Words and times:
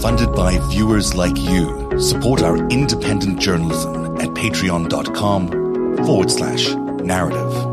funded 0.00 0.32
by 0.34 0.58
viewers 0.68 1.14
like 1.14 1.36
you. 1.36 2.00
Support 2.00 2.42
our 2.42 2.56
independent 2.68 3.38
journalism 3.38 4.16
at 4.16 4.28
patreon.com 4.30 5.48
forward 6.04 6.30
slash 6.30 6.70
narrative. 6.70 7.69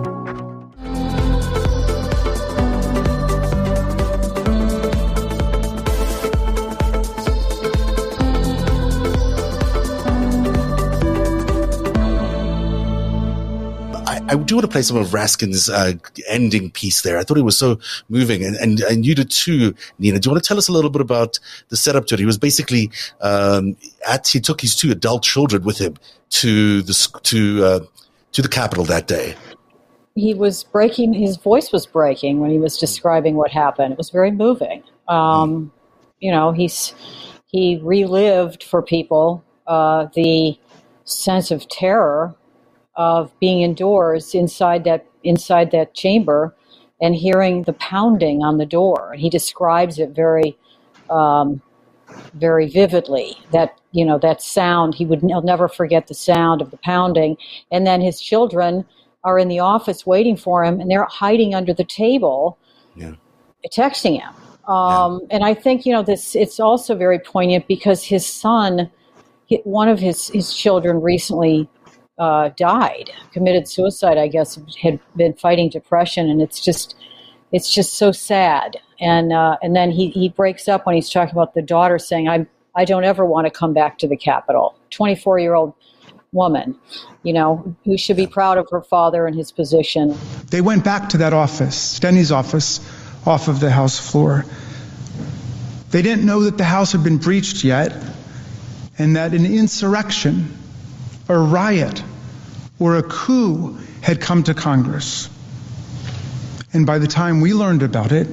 Want 14.58 14.66
to 14.66 14.71
play 14.71 14.82
some 14.82 14.98
of 14.98 15.08
Raskin's 15.10 15.70
uh, 15.70 15.94
ending 16.28 16.71
piece 16.71 17.02
there. 17.02 17.18
I 17.18 17.23
thought 17.23 17.38
it 17.38 17.44
was 17.44 17.58
so 17.58 17.80
moving, 18.10 18.44
and, 18.44 18.55
and 18.58 18.80
and 18.82 19.05
you 19.05 19.16
did 19.16 19.30
too, 19.30 19.76
Nina. 20.00 20.20
Do 20.20 20.28
you 20.28 20.32
want 20.32 20.44
to 20.44 20.48
tell 20.48 20.58
us 20.58 20.68
a 20.68 20.72
little 20.72 20.90
bit 20.90 21.02
about 21.02 21.40
the 21.70 21.77
setup 21.77 22.08
to 22.08 22.16
it? 22.16 22.20
He 22.20 22.26
was 22.26 22.38
basically 22.38 22.91
um, 23.22 23.78
at 24.08 24.28
he 24.28 24.40
took 24.40 24.62
his 24.62 24.76
two 24.76 24.91
adult 24.91 25.23
children 25.23 25.64
with 25.64 25.78
him 25.78 25.95
to 26.30 26.81
the 26.81 27.20
to 27.23 27.64
uh, 27.64 27.80
to 28.31 28.41
the 28.41 28.50
Capitol 28.50 28.84
that 28.86 29.08
day. 29.08 29.36
He 30.16 30.34
was 30.34 30.64
breaking. 30.64 31.14
His 31.14 31.38
voice 31.38 31.72
was 31.72 31.86
breaking 31.86 32.39
when 32.39 32.50
he 32.50 32.58
was 32.58 32.78
describing 32.78 33.36
what 33.36 33.52
happened. 33.52 33.92
It 33.92 33.98
was 33.98 34.09
very 34.09 34.31
moving. 34.31 34.84
Um, 35.08 35.72
you 36.20 36.31
know, 36.31 36.52
he's 36.52 36.95
he 37.45 37.80
relived 37.84 38.64
for 38.64 38.81
people 38.81 39.44
uh, 39.67 40.08
the 40.16 40.58
sense 41.05 41.52
of 41.52 41.70
terror 41.70 42.36
of 42.98 43.32
being 43.40 43.62
indoors 43.62 44.34
inside 44.34 44.84
that 44.84 45.06
inside 45.24 45.72
that 45.72 45.94
chamber 45.94 46.54
and 47.02 47.16
hearing 47.16 47.64
the 47.64 47.73
pounding 47.73 48.44
on 48.44 48.58
the 48.58 48.66
door. 48.66 49.12
And 49.14 49.22
he 49.22 49.30
describes 49.30 50.00
it 50.00 50.10
very, 50.10 50.58
um, 51.10 51.62
very 52.34 52.68
vividly. 52.68 53.38
That 53.52 53.80
you 53.92 54.04
know 54.04 54.17
that 54.20 54.42
sound. 54.42 54.95
He 54.95 55.06
would 55.06 55.22
he'll 55.22 55.42
never 55.42 55.67
forget 55.67 56.08
the 56.08 56.14
sound 56.14 56.62
of 56.62 56.72
the 56.72 56.78
pounding. 56.78 57.38
And 57.72 57.86
then 57.86 58.02
his 58.02 58.20
children 58.20 58.86
are 59.23 59.38
in 59.38 59.48
the 59.48 59.59
office 59.59 60.06
waiting 60.06 60.38
for 60.38 60.64
him, 60.64 60.80
and 60.80 60.89
they're 60.89 61.06
hiding 61.06 61.54
under 61.54 61.73
the 61.73 61.84
table, 61.84 62.58
yeah. 62.95 63.14
texting 63.72 64.22
him. 64.22 64.34
Um, 64.72 65.20
yeah. 65.22 65.36
And 65.36 65.44
I 65.44 65.54
think 65.54 65.86
you 65.86 65.94
know 65.94 66.04
this. 66.04 66.36
It's 66.36 66.59
also 66.59 66.95
very 66.95 67.20
poignant 67.20 67.67
because 67.67 68.04
his 68.04 68.26
son, 68.26 68.89
one 69.64 69.88
of 69.88 70.00
his 70.00 70.30
his 70.30 70.56
children, 70.56 71.02
recently 71.02 71.70
uh, 72.18 72.50
died, 72.58 73.12
committed 73.32 73.68
suicide. 73.68 74.18
I 74.18 74.28
guess 74.28 74.60
had 74.82 75.00
been 75.16 75.34
fighting 75.34 75.70
depression, 75.70 76.30
and 76.30 76.42
it's 76.42 76.60
just 76.60 76.96
it's 77.52 77.73
just 77.73 77.94
so 77.94 78.12
sad. 78.12 78.78
And 79.00 79.32
uh, 79.32 79.58
and 79.62 79.76
then 79.76 79.92
he 79.92 80.10
he 80.10 80.30
breaks 80.30 80.68
up 80.68 80.86
when 80.86 80.95
he's 80.95 81.10
talking 81.10 81.34
about 81.34 81.54
the 81.54 81.62
daughter 81.62 82.00
saying, 82.00 82.28
"I 82.28 82.45
I 82.76 82.86
don't 82.86 83.04
ever 83.04 83.26
want 83.26 83.45
to 83.45 83.52
come 83.52 83.73
back 83.73 84.00
to 84.00 84.08
the 84.08 84.18
Capitol." 84.18 84.76
Twenty 84.90 85.16
four 85.16 85.38
year 85.40 85.54
old 85.54 85.73
woman, 86.34 86.76
you 87.23 87.34
know, 87.34 87.76
who 87.86 87.98
should 87.98 88.18
be 88.18 88.28
proud 88.28 88.58
of 88.58 88.68
her 88.70 88.82
father 88.82 89.28
and 89.28 89.36
his 89.36 89.52
position. 89.52 90.18
They 90.50 90.62
went 90.62 90.84
back 90.84 91.10
to 91.10 91.18
that 91.20 91.34
office, 91.34 91.76
Steny's 91.76 92.32
office, 92.32 92.80
off 93.26 93.48
of 93.48 93.60
the 93.60 93.72
House 93.72 94.00
floor. 94.00 94.45
They 95.92 96.02
didn't 96.02 96.26
know 96.26 96.42
that 96.44 96.58
the 96.58 96.66
House 96.66 96.92
had 96.92 97.04
been 97.04 97.18
breached 97.18 97.64
yet, 97.64 97.94
and 98.98 99.16
that 99.16 99.34
an 99.34 99.45
insurrection 99.45 100.56
a 101.30 101.38
riot 101.38 102.03
or 102.80 102.97
a 102.97 103.03
coup 103.03 103.78
had 104.02 104.22
come 104.22 104.44
to 104.44 104.53
Congress. 104.53 105.30
And 106.73 106.86
by 106.86 107.00
the 107.00 107.08
time 107.08 107.42
we 107.42 107.53
learned 107.53 107.83
about 107.83 108.11
it, 108.11 108.28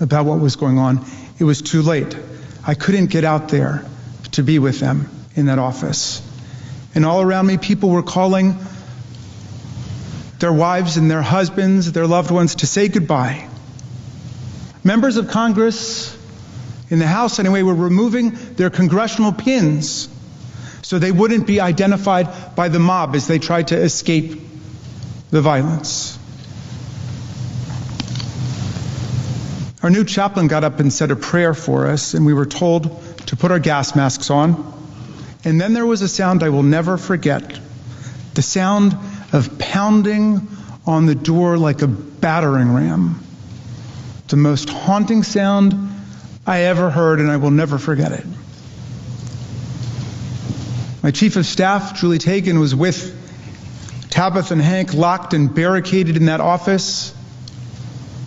about 0.00 0.26
what 0.26 0.40
was 0.40 0.56
going 0.56 0.78
on, 0.78 1.04
it 1.38 1.44
was 1.44 1.62
too 1.62 1.82
late. 1.82 2.16
I 2.66 2.74
couldn't 2.74 3.06
get 3.06 3.24
out 3.24 3.48
there 3.48 3.84
to 4.32 4.42
be 4.42 4.58
with 4.58 4.80
them 4.80 5.08
in 5.34 5.46
that 5.46 5.58
office. 5.58 6.22
And 6.94 7.04
all 7.04 7.20
around 7.20 7.46
me, 7.46 7.58
people 7.58 7.90
were 7.90 8.02
calling 8.02 8.56
their 10.38 10.52
wives 10.52 10.96
and 10.96 11.10
their 11.10 11.22
husbands, 11.22 11.92
their 11.92 12.06
loved 12.06 12.30
ones, 12.30 12.56
to 12.56 12.66
say 12.66 12.88
goodbye. 12.88 13.48
Members 14.82 15.16
of 15.16 15.28
Congress, 15.28 16.16
in 16.90 16.98
the 16.98 17.06
House 17.06 17.38
anyway, 17.38 17.62
were 17.62 17.74
removing 17.74 18.30
their 18.54 18.70
congressional 18.70 19.32
pins 19.32 20.08
so 20.86 21.00
they 21.00 21.10
wouldn't 21.10 21.48
be 21.48 21.60
identified 21.60 22.54
by 22.54 22.68
the 22.68 22.78
mob 22.78 23.16
as 23.16 23.26
they 23.26 23.40
tried 23.40 23.66
to 23.66 23.76
escape 23.76 24.40
the 25.32 25.40
violence. 25.40 26.16
Our 29.82 29.90
new 29.90 30.04
chaplain 30.04 30.46
got 30.46 30.62
up 30.62 30.78
and 30.78 30.92
said 30.92 31.10
a 31.10 31.16
prayer 31.16 31.54
for 31.54 31.88
us, 31.88 32.14
and 32.14 32.24
we 32.24 32.32
were 32.32 32.46
told 32.46 33.02
to 33.26 33.34
put 33.34 33.50
our 33.50 33.58
gas 33.58 33.96
masks 33.96 34.30
on. 34.30 34.74
And 35.44 35.60
then 35.60 35.72
there 35.72 35.84
was 35.84 36.02
a 36.02 36.08
sound 36.08 36.44
I 36.44 36.50
will 36.50 36.62
never 36.62 36.96
forget 36.96 37.58
the 38.34 38.42
sound 38.42 38.96
of 39.32 39.58
pounding 39.58 40.46
on 40.86 41.06
the 41.06 41.16
door 41.16 41.58
like 41.58 41.82
a 41.82 41.88
battering 41.88 42.72
ram. 42.72 43.18
The 44.28 44.36
most 44.36 44.70
haunting 44.70 45.24
sound 45.24 45.74
I 46.46 46.60
ever 46.60 46.90
heard, 46.90 47.18
and 47.18 47.28
I 47.28 47.38
will 47.38 47.50
never 47.50 47.76
forget 47.76 48.12
it. 48.12 48.24
My 51.06 51.12
chief 51.12 51.36
of 51.36 51.46
staff, 51.46 51.94
Julie 51.94 52.18
Tagen, 52.18 52.58
was 52.58 52.74
with 52.74 53.14
Tabitha 54.10 54.54
and 54.54 54.60
Hank 54.60 54.92
locked 54.92 55.34
and 55.34 55.54
barricaded 55.54 56.16
in 56.16 56.26
that 56.26 56.40
office. 56.40 57.14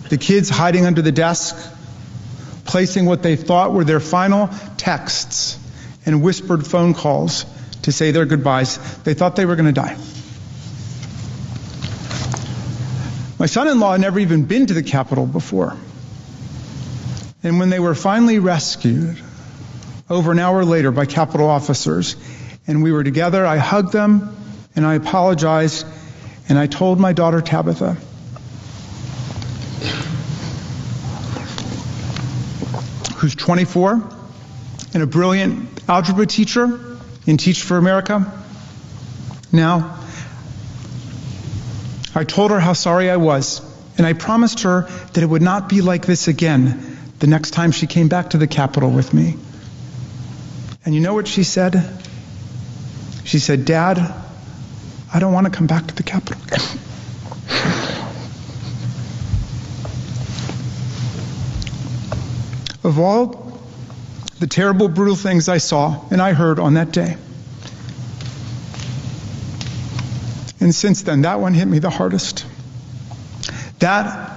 The 0.08 0.16
kids 0.16 0.48
hiding 0.48 0.86
under 0.86 1.02
the 1.02 1.12
desk, 1.12 1.54
placing 2.64 3.04
what 3.04 3.22
they 3.22 3.36
thought 3.36 3.74
were 3.74 3.84
their 3.84 4.00
final 4.00 4.48
texts 4.78 5.58
and 6.06 6.22
whispered 6.22 6.66
phone 6.66 6.94
calls 6.94 7.44
to 7.82 7.92
say 7.92 8.12
their 8.12 8.24
goodbyes. 8.24 8.78
They 9.02 9.12
thought 9.12 9.36
they 9.36 9.44
were 9.44 9.56
going 9.56 9.74
to 9.74 9.78
die. 9.78 9.98
My 13.38 13.44
son 13.44 13.68
in 13.68 13.78
law 13.78 13.92
had 13.92 14.00
never 14.00 14.20
even 14.20 14.46
been 14.46 14.64
to 14.64 14.72
the 14.72 14.82
Capitol 14.82 15.26
before. 15.26 15.76
And 17.42 17.58
when 17.58 17.68
they 17.68 17.78
were 17.78 17.94
finally 17.94 18.38
rescued, 18.38 19.20
over 20.08 20.32
an 20.32 20.38
hour 20.38 20.64
later, 20.64 20.90
by 20.90 21.04
Capitol 21.04 21.46
officers, 21.46 22.16
and 22.70 22.84
we 22.84 22.92
were 22.92 23.02
together. 23.02 23.44
I 23.44 23.56
hugged 23.56 23.92
them 23.92 24.36
and 24.76 24.86
I 24.86 24.94
apologized 24.94 25.84
and 26.48 26.56
I 26.56 26.68
told 26.68 27.00
my 27.00 27.12
daughter 27.12 27.40
Tabitha, 27.40 27.94
who's 33.16 33.34
24 33.34 34.08
and 34.94 35.02
a 35.02 35.06
brilliant 35.06 35.82
algebra 35.88 36.26
teacher 36.26 36.96
in 37.26 37.38
Teach 37.38 37.62
for 37.62 37.76
America. 37.76 38.40
Now, 39.50 39.98
I 42.14 42.22
told 42.22 42.52
her 42.52 42.60
how 42.60 42.74
sorry 42.74 43.10
I 43.10 43.16
was, 43.16 43.62
and 43.98 44.06
I 44.06 44.12
promised 44.12 44.62
her 44.62 44.82
that 44.82 45.22
it 45.22 45.26
would 45.26 45.42
not 45.42 45.68
be 45.68 45.80
like 45.80 46.06
this 46.06 46.28
again 46.28 46.98
the 47.18 47.26
next 47.26 47.50
time 47.50 47.72
she 47.72 47.88
came 47.88 48.08
back 48.08 48.30
to 48.30 48.38
the 48.38 48.46
Capitol 48.46 48.90
with 48.90 49.12
me. 49.12 49.36
And 50.84 50.94
you 50.94 51.00
know 51.00 51.14
what 51.14 51.26
she 51.26 51.42
said? 51.42 52.00
She 53.30 53.38
said, 53.38 53.64
Dad, 53.64 53.98
I 55.14 55.20
don't 55.20 55.32
want 55.32 55.44
to 55.44 55.52
come 55.52 55.68
back 55.68 55.86
to 55.86 55.94
the 55.94 56.02
Capitol. 56.02 56.42
of 62.82 62.98
all 62.98 63.56
the 64.40 64.48
terrible, 64.48 64.88
brutal 64.88 65.14
things 65.14 65.48
I 65.48 65.58
saw 65.58 66.02
and 66.10 66.20
I 66.20 66.32
heard 66.32 66.58
on 66.58 66.74
that 66.74 66.90
day, 66.90 67.16
and 70.58 70.74
since 70.74 71.02
then, 71.02 71.22
that 71.22 71.38
one 71.38 71.54
hit 71.54 71.68
me 71.68 71.78
the 71.78 71.88
hardest. 71.88 72.44
That 73.78 74.28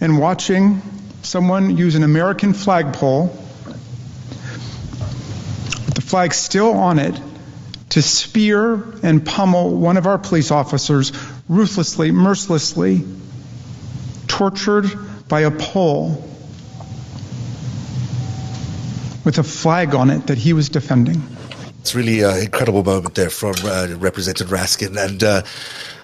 and 0.00 0.20
watching 0.20 0.80
someone 1.22 1.76
use 1.76 1.96
an 1.96 2.04
American 2.04 2.54
flagpole 2.54 3.36
with 3.66 5.94
the 5.94 6.02
flag 6.02 6.32
still 6.32 6.74
on 6.74 7.00
it 7.00 7.20
to 7.90 8.02
spear 8.02 8.82
and 9.02 9.24
pummel 9.24 9.76
one 9.76 9.96
of 9.96 10.06
our 10.06 10.18
police 10.18 10.50
officers 10.50 11.12
ruthlessly, 11.48 12.12
mercilessly, 12.12 13.04
tortured 14.28 14.86
by 15.28 15.40
a 15.40 15.50
pole 15.50 16.26
with 19.24 19.38
a 19.38 19.42
flag 19.42 19.94
on 19.94 20.10
it 20.10 20.26
that 20.28 20.38
he 20.38 20.52
was 20.52 20.68
defending. 20.68 21.22
It's 21.80 21.94
really 21.94 22.22
an 22.22 22.38
incredible 22.38 22.84
moment 22.84 23.14
there 23.14 23.30
from 23.30 23.54
uh, 23.64 23.88
Representative 23.98 24.48
Raskin. 24.48 24.96
And 24.96 25.22
uh, 25.22 25.42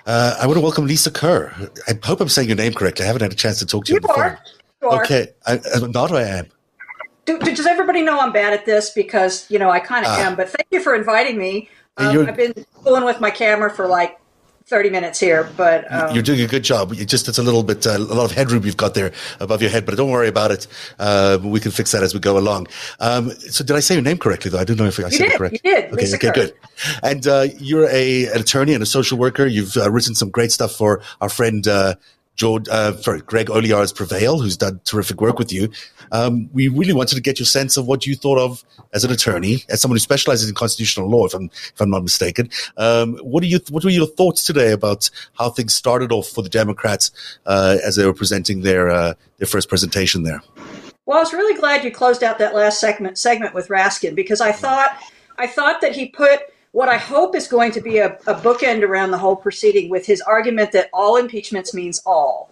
uh, 0.06 0.36
I 0.40 0.46
want 0.46 0.56
to 0.56 0.60
welcome 0.62 0.86
Lisa 0.86 1.10
Kerr. 1.10 1.52
I 1.86 1.98
hope 2.04 2.20
I'm 2.20 2.28
saying 2.28 2.48
your 2.48 2.56
name 2.56 2.72
correctly. 2.72 3.04
I 3.04 3.06
haven't 3.06 3.22
had 3.22 3.32
a 3.32 3.36
chance 3.36 3.58
to 3.60 3.66
talk 3.66 3.84
to 3.86 3.92
you, 3.92 3.96
you 3.96 4.00
before. 4.00 4.24
Are. 4.24 4.38
You 4.82 4.88
are. 4.88 5.02
Okay, 5.02 5.28
I, 5.46 5.60
I'm 5.74 5.92
not 5.92 6.12
I 6.12 6.22
am. 6.22 6.46
Do, 7.26 7.38
does 7.38 7.66
everybody 7.66 8.02
know 8.02 8.18
I'm 8.18 8.32
bad 8.32 8.52
at 8.54 8.64
this? 8.64 8.90
Because, 8.90 9.50
you 9.50 9.58
know, 9.58 9.70
I 9.70 9.80
kind 9.80 10.06
of 10.06 10.12
ah. 10.12 10.20
am. 10.20 10.36
But 10.36 10.48
thank 10.48 10.68
you 10.70 10.80
for 10.80 10.94
inviting 10.94 11.36
me. 11.38 11.68
Um, 11.98 12.26
I've 12.26 12.36
been 12.36 12.54
fooling 12.82 13.04
with 13.04 13.20
my 13.20 13.30
camera 13.30 13.70
for 13.70 13.86
like 13.86 14.18
30 14.66 14.90
minutes 14.90 15.20
here, 15.20 15.48
but 15.56 15.90
um, 15.92 16.12
you're 16.12 16.24
doing 16.24 16.40
a 16.40 16.46
good 16.46 16.64
job. 16.64 16.92
Just 16.92 17.28
it's 17.28 17.38
a 17.38 17.42
little 17.42 17.62
bit 17.62 17.86
uh, 17.86 17.96
a 17.96 17.98
lot 17.98 18.24
of 18.24 18.32
headroom 18.32 18.64
you've 18.64 18.76
got 18.76 18.94
there 18.94 19.12
above 19.38 19.62
your 19.62 19.70
head, 19.70 19.86
but 19.86 19.96
don't 19.96 20.10
worry 20.10 20.26
about 20.26 20.50
it. 20.50 20.66
Uh, 20.98 21.38
we 21.40 21.60
can 21.60 21.70
fix 21.70 21.92
that 21.92 22.02
as 22.02 22.12
we 22.12 22.18
go 22.18 22.36
along. 22.36 22.66
Um, 22.98 23.30
so, 23.30 23.64
did 23.64 23.76
I 23.76 23.80
say 23.80 23.94
your 23.94 24.02
name 24.02 24.18
correctly? 24.18 24.50
Though 24.50 24.58
I 24.58 24.64
don't 24.64 24.76
know 24.76 24.86
if 24.86 24.98
I 24.98 25.08
said 25.08 25.18
did, 25.18 25.32
it 25.32 25.38
correctly. 25.38 25.60
You 25.62 25.74
did. 25.74 25.84
Okay, 25.84 25.96
Lisa 26.02 26.16
okay, 26.16 26.26
Kerr. 26.26 26.32
good. 26.32 26.54
And 27.04 27.26
uh, 27.28 27.46
you're 27.58 27.88
a 27.88 28.26
an 28.26 28.40
attorney 28.40 28.74
and 28.74 28.82
a 28.82 28.86
social 28.86 29.16
worker. 29.18 29.46
You've 29.46 29.76
uh, 29.76 29.88
written 29.90 30.16
some 30.16 30.30
great 30.30 30.50
stuff 30.50 30.72
for 30.72 31.00
our 31.20 31.28
friend. 31.28 31.66
Joe, 32.36 32.60
uh, 32.70 32.92
sorry, 32.98 33.22
Greg 33.22 33.50
Olear's 33.50 33.92
Prevail, 33.92 34.38
who's 34.38 34.56
done 34.56 34.80
terrific 34.84 35.20
work 35.20 35.38
with 35.38 35.52
you. 35.52 35.70
Um, 36.12 36.48
we 36.52 36.68
really 36.68 36.92
wanted 36.92 37.16
to 37.16 37.22
get 37.22 37.38
your 37.38 37.46
sense 37.46 37.76
of 37.76 37.86
what 37.86 38.06
you 38.06 38.14
thought 38.14 38.38
of 38.38 38.62
as 38.92 39.04
an 39.04 39.10
attorney, 39.10 39.64
as 39.68 39.80
someone 39.80 39.96
who 39.96 40.00
specializes 40.00 40.48
in 40.48 40.54
constitutional 40.54 41.08
law, 41.08 41.26
if 41.26 41.34
I'm 41.34 41.46
if 41.46 41.80
I'm 41.80 41.90
not 41.90 42.02
mistaken. 42.02 42.50
Um, 42.76 43.16
what 43.18 43.42
are 43.42 43.46
you 43.46 43.58
What 43.70 43.84
were 43.84 43.90
your 43.90 44.06
thoughts 44.06 44.44
today 44.44 44.72
about 44.72 45.10
how 45.38 45.50
things 45.50 45.74
started 45.74 46.12
off 46.12 46.28
for 46.28 46.42
the 46.42 46.48
Democrats 46.48 47.10
uh, 47.46 47.78
as 47.82 47.96
they 47.96 48.04
were 48.04 48.14
presenting 48.14 48.60
their 48.60 48.90
uh, 48.90 49.14
their 49.38 49.48
first 49.48 49.68
presentation 49.68 50.22
there? 50.22 50.42
Well, 51.06 51.18
I 51.18 51.20
was 51.20 51.32
really 51.32 51.58
glad 51.58 51.84
you 51.84 51.90
closed 51.90 52.22
out 52.22 52.38
that 52.38 52.54
last 52.54 52.80
segment 52.80 53.16
segment 53.16 53.54
with 53.54 53.68
Raskin 53.68 54.14
because 54.14 54.40
I 54.40 54.52
thought 54.52 54.98
I 55.38 55.46
thought 55.46 55.80
that 55.80 55.94
he 55.94 56.08
put 56.08 56.40
what 56.76 56.90
I 56.90 56.98
hope 56.98 57.34
is 57.34 57.48
going 57.48 57.72
to 57.72 57.80
be 57.80 57.96
a, 57.96 58.18
a 58.26 58.34
bookend 58.34 58.82
around 58.82 59.10
the 59.10 59.16
whole 59.16 59.34
proceeding 59.34 59.88
with 59.88 60.04
his 60.04 60.20
argument 60.20 60.72
that 60.72 60.90
all 60.92 61.16
impeachments 61.16 61.72
means 61.72 62.02
all. 62.04 62.50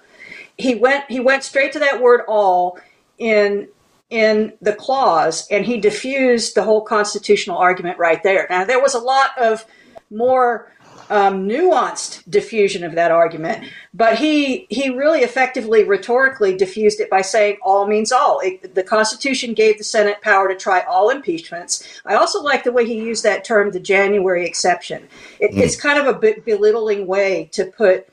He 0.56 0.75
went 0.75 1.05
he 1.11 1.21
went 1.21 1.44
straight 1.44 1.73
to 1.73 1.79
that 1.81 2.00
word 2.00 2.23
all 2.26 2.79
in 3.19 3.69
in 4.09 4.55
the 4.62 4.73
clause 4.73 5.47
and 5.50 5.67
he 5.67 5.79
diffused 5.79 6.55
the 6.55 6.62
whole 6.62 6.81
constitutional 6.81 7.59
argument 7.59 7.99
right 7.99 8.23
there. 8.23 8.47
Now 8.49 8.65
there 8.65 8.81
was 8.81 8.94
a 8.94 8.99
lot 8.99 9.37
of 9.38 9.67
more 10.11 10.73
um, 11.11 11.49
nuanced 11.49 12.29
diffusion 12.29 12.85
of 12.85 12.95
that 12.95 13.11
argument, 13.11 13.69
but 13.93 14.19
he 14.19 14.67
he 14.71 14.91
really 14.91 15.21
effectively 15.21 15.85
rhetorically 15.85 16.56
diffused 16.56 17.01
it 17.01 17.11
by 17.11 17.21
saying 17.21 17.59
all 17.62 17.87
means 17.87 18.12
all. 18.12 18.41
It, 18.41 18.75
the 18.75 18.83
Constitution 18.83 19.55
gave 19.55 19.79
the 19.79 19.85
Senate 19.85 20.21
power 20.23 20.49
to 20.49 20.56
try 20.56 20.81
all 20.83 21.11
impeachments. 21.11 22.01
I 22.05 22.15
also 22.15 22.43
like 22.43 22.65
the 22.65 22.73
way 22.73 22.87
he 22.87 22.95
used 22.95 23.23
that 23.25 23.45
term, 23.45 23.71
the 23.71 23.81
January 23.81 24.47
exception. 24.47 25.09
It, 25.41 25.55
It's 25.55 25.77
kind 25.77 25.99
of 25.99 26.06
a 26.06 26.19
bit 26.19 26.45
belittling 26.45 27.07
way 27.07 27.49
to 27.53 27.67
put 27.67 28.09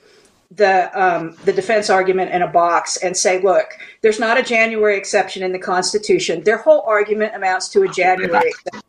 the 0.51 0.91
um, 1.01 1.37
the 1.45 1.53
defense 1.53 1.89
argument 1.89 2.31
in 2.31 2.41
a 2.41 2.47
box 2.47 2.97
and 2.97 3.15
say, 3.15 3.41
look, 3.41 3.67
there's 4.01 4.19
not 4.19 4.37
a 4.37 4.43
January 4.43 4.97
exception 4.97 5.43
in 5.43 5.51
the 5.51 5.59
Constitution. 5.59 6.43
Their 6.43 6.57
whole 6.57 6.81
argument 6.81 7.35
amounts 7.35 7.69
to 7.69 7.83
a 7.83 7.87
January 7.87 8.49
exception 8.49 8.81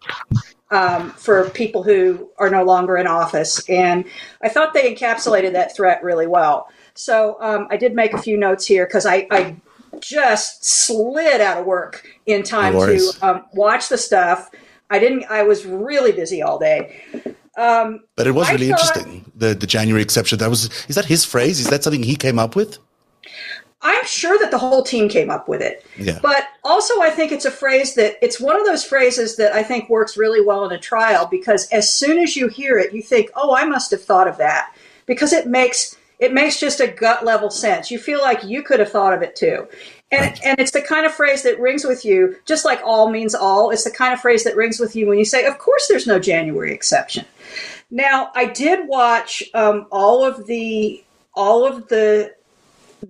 um, 0.73 1.11
for 1.11 1.49
people 1.51 1.83
who 1.85 2.31
are 2.39 2.51
no 2.51 2.65
longer 2.65 2.97
in 2.97 3.07
office. 3.07 3.63
And 3.69 4.05
I 4.41 4.49
thought 4.49 4.75
they 4.75 4.93
encapsulated 4.93 5.53
that 5.53 5.77
threat 5.77 6.03
really 6.03 6.27
well. 6.27 6.69
So 6.95 7.37
um, 7.41 7.69
I 7.71 7.77
did 7.77 7.95
make 7.95 8.15
a 8.15 8.19
few 8.21 8.37
notes 8.37 8.67
here 8.67 8.87
because 8.87 9.07
I, 9.07 9.27
I 9.31 9.57
just 10.01 10.65
slid 10.65 11.41
out 11.41 11.59
of 11.59 11.67
work 11.67 12.07
in 12.27 12.43
time 12.43 12.73
No 12.73 12.87
to 12.87 13.13
um, 13.23 13.45
watch 13.53 13.89
the 13.89 13.99
stuff. 13.99 14.51
I 14.91 14.99
didn't. 14.99 15.25
I 15.31 15.43
was 15.43 15.65
really 15.65 16.13
busy 16.13 16.43
all 16.43 16.59
day. 16.59 17.03
Um, 17.57 18.01
But 18.17 18.27
it 18.27 18.33
was 18.33 18.51
really 18.51 18.69
thought- 18.69 18.81
interesting. 18.97 19.31
The 19.37 19.55
the 19.55 19.67
January 19.67 20.03
exception. 20.03 20.39
That 20.39 20.51
was 20.51 20.71
is 20.89 20.97
that 20.97 21.05
his 21.07 21.25
phrase? 21.25 21.61
Is 21.61 21.67
that 21.69 21.83
something 21.85 22.03
he 22.03 22.17
came 22.17 22.39
up 22.39 22.57
with? 22.57 22.79
I'm 23.83 24.05
sure 24.07 24.39
that 24.39 24.51
the 24.51 24.59
whole 24.59 24.83
team 24.83 25.09
came 25.09 25.29
up 25.29 25.49
with 25.49 25.61
it. 25.61 25.85
Yeah. 25.99 26.19
But 26.23 26.45
also, 26.63 27.01
I 27.03 27.11
think 27.11 27.33
it's 27.33 27.45
a 27.45 27.51
phrase 27.51 27.95
that 27.95 28.17
it's 28.23 28.41
one 28.41 28.59
of 28.59 28.65
those 28.65 28.85
phrases 28.85 29.37
that 29.37 29.53
I 29.53 29.63
think 29.63 29.89
works 29.89 30.17
really 30.17 30.41
well 30.41 30.65
in 30.65 30.73
a 30.73 30.79
trial 30.79 31.27
because 31.27 31.69
as 31.71 31.93
soon 31.93 32.19
as 32.19 32.37
you 32.37 32.49
hear 32.49 32.79
it, 32.79 32.93
you 32.95 33.03
think, 33.03 33.31
"Oh, 33.35 33.55
I 33.55 33.65
must 33.65 33.91
have 33.91 34.03
thought 34.03 34.29
of 34.29 34.39
that," 34.39 34.73
because 35.07 35.33
it 35.33 35.47
makes 35.49 35.97
it 36.21 36.33
makes 36.33 36.61
just 36.61 36.79
a 36.79 36.87
gut 36.87 37.25
level 37.25 37.51
sense. 37.51 37.91
You 37.91 37.99
feel 37.99 38.21
like 38.21 38.45
you 38.45 38.63
could 38.63 38.79
have 38.79 38.91
thought 38.91 39.13
of 39.13 39.23
it 39.23 39.35
too. 39.35 39.67
And, 40.13 40.39
and 40.45 40.61
it's 40.61 40.71
the 40.71 40.83
kind 40.83 41.05
of 41.05 41.13
phrase 41.13 41.43
that 41.43 41.59
rings 41.59 41.85
with 41.85 42.05
you, 42.05 42.37
just 42.45 42.65
like 42.65 42.81
all 42.85 43.11
means 43.11 43.35
all. 43.35 43.71
It's 43.71 43.85
the 43.85 43.91
kind 43.91 44.13
of 44.13 44.21
phrase 44.21 44.45
that 44.45 44.55
rings 44.55 44.79
with 44.79 44.95
you 44.95 45.09
when 45.09 45.19
you 45.19 45.25
say, 45.25 45.47
Of 45.47 45.59
course, 45.59 45.89
there's 45.89 46.07
no 46.07 46.21
January 46.21 46.73
exception. 46.73 47.25
Now, 47.91 48.31
I 48.37 48.47
did 48.47 48.89
watch 48.89 49.43
um, 49.55 49.87
all 49.91 50.25
of 50.25 50.47
the 50.47 51.03
all 51.35 51.67
of 51.67 51.89
the 51.89 52.35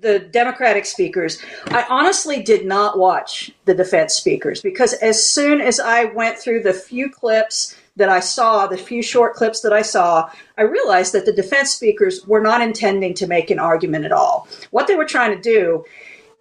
the 0.00 0.18
Democratic 0.18 0.86
speakers. 0.86 1.38
I 1.68 1.84
honestly 1.88 2.42
did 2.42 2.64
not 2.64 2.98
watch 2.98 3.50
the 3.66 3.74
defense 3.74 4.14
speakers 4.14 4.60
because 4.62 4.94
as 4.94 5.24
soon 5.24 5.60
as 5.60 5.78
I 5.78 6.06
went 6.06 6.38
through 6.38 6.62
the 6.62 6.72
few 6.72 7.10
clips 7.10 7.76
that 7.96 8.08
I 8.08 8.20
saw, 8.20 8.66
the 8.66 8.78
few 8.78 9.02
short 9.02 9.34
clips 9.34 9.60
that 9.60 9.72
I 9.72 9.82
saw, 9.82 10.30
I 10.56 10.62
realized 10.62 11.12
that 11.12 11.26
the 11.26 11.32
defense 11.32 11.70
speakers 11.72 12.26
were 12.26 12.40
not 12.40 12.62
intending 12.62 13.12
to 13.14 13.26
make 13.26 13.50
an 13.50 13.58
argument 13.58 14.06
at 14.06 14.12
all. 14.12 14.48
What 14.70 14.86
they 14.86 14.96
were 14.96 15.04
trying 15.04 15.36
to 15.36 15.42
do 15.42 15.84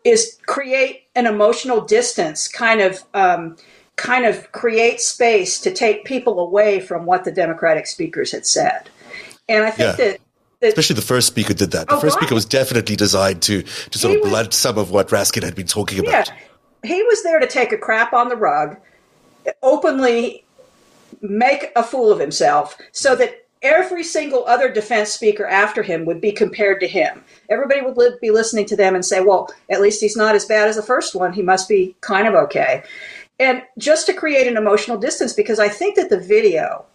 is 0.06 0.38
create 0.46 1.04
an 1.16 1.28
emotional 1.28 1.82
distance, 1.82 2.48
kind 2.48 2.82
of. 2.82 3.04
Um, 3.14 3.58
kind 3.98 4.26
of 4.26 4.52
create 4.52 5.00
space 5.00 5.60
to 5.60 5.70
take 5.70 6.06
people 6.06 6.40
away 6.40 6.80
from 6.80 7.06
what 7.06 7.24
the 7.24 7.32
Democratic 7.32 7.86
speakers 7.86 8.32
had 8.32 8.48
said. 8.48 8.90
And 9.48 9.64
I 9.64 9.70
think 9.70 10.00
Yeah. 10.00 10.06
that, 10.06 10.20
that 10.20 10.20
Especially 10.62 10.96
the 10.96 11.02
first 11.02 11.28
speaker 11.28 11.54
did 11.54 11.72
that. 11.72 11.88
The 11.88 11.96
Oh, 11.96 12.00
first 12.00 12.16
right. 12.16 12.22
speaker 12.24 12.36
was 12.36 12.46
definitely 12.46 12.96
designed 12.96 13.42
to 13.44 13.64
to 13.64 13.98
sort 13.98 14.12
He 14.12 14.18
of 14.18 14.22
was- 14.24 14.30
blunt 14.30 14.54
some 14.54 14.78
of 14.78 14.92
what 14.92 15.10
Raskin 15.10 15.44
had 15.44 15.56
been 15.56 15.68
talking 15.68 16.00
about. 16.00 16.12
Yeah, 16.30 16.34
he 16.84 17.02
was 17.04 17.24
there 17.24 17.40
to 17.40 17.48
take 17.48 17.72
a 17.72 17.78
crap 17.78 18.14
on 18.14 18.30
the 18.30 18.36
rug, 18.36 18.78
openly 19.64 20.44
make 21.22 21.72
a 21.76 21.84
fool 21.84 22.12
of 22.12 22.20
himself, 22.20 22.78
so 22.92 23.16
that 23.16 23.46
every 23.62 24.04
single 24.04 24.44
other 24.48 24.70
defense 24.72 25.12
speaker 25.12 25.46
after 25.46 25.84
him 25.84 26.06
would 26.06 26.20
be 26.20 26.32
compared 26.32 26.80
to 26.80 26.88
him. 26.88 27.24
Everybody 27.50 27.82
would 27.82 27.96
li- 27.98 28.16
be 28.22 28.32
listening 28.32 28.66
to 28.68 28.76
them 28.76 28.96
and 28.96 29.06
say, 29.06 29.22
"Well, 29.22 29.54
at 29.70 29.82
least 29.82 30.02
he's 30.02 30.16
not 30.18 30.36
as 30.36 30.46
bad 30.46 30.68
as 30.68 30.76
the 30.78 30.82
first 30.84 31.14
one. 31.16 31.34
He 31.34 31.42
must 31.44 31.70
be 31.70 31.96
kind 32.02 32.28
of 32.28 32.34
okay." 32.36 32.84
And 33.40 33.62
just 33.78 34.06
to 34.08 34.14
create 34.14 34.48
an 34.48 34.58
emotional 34.58 34.98
distance, 34.98 35.34
because 35.34 35.60
I 35.60 35.70
think 35.70 35.96
that 35.96 36.10
the 36.10 36.20
video, 36.20 36.86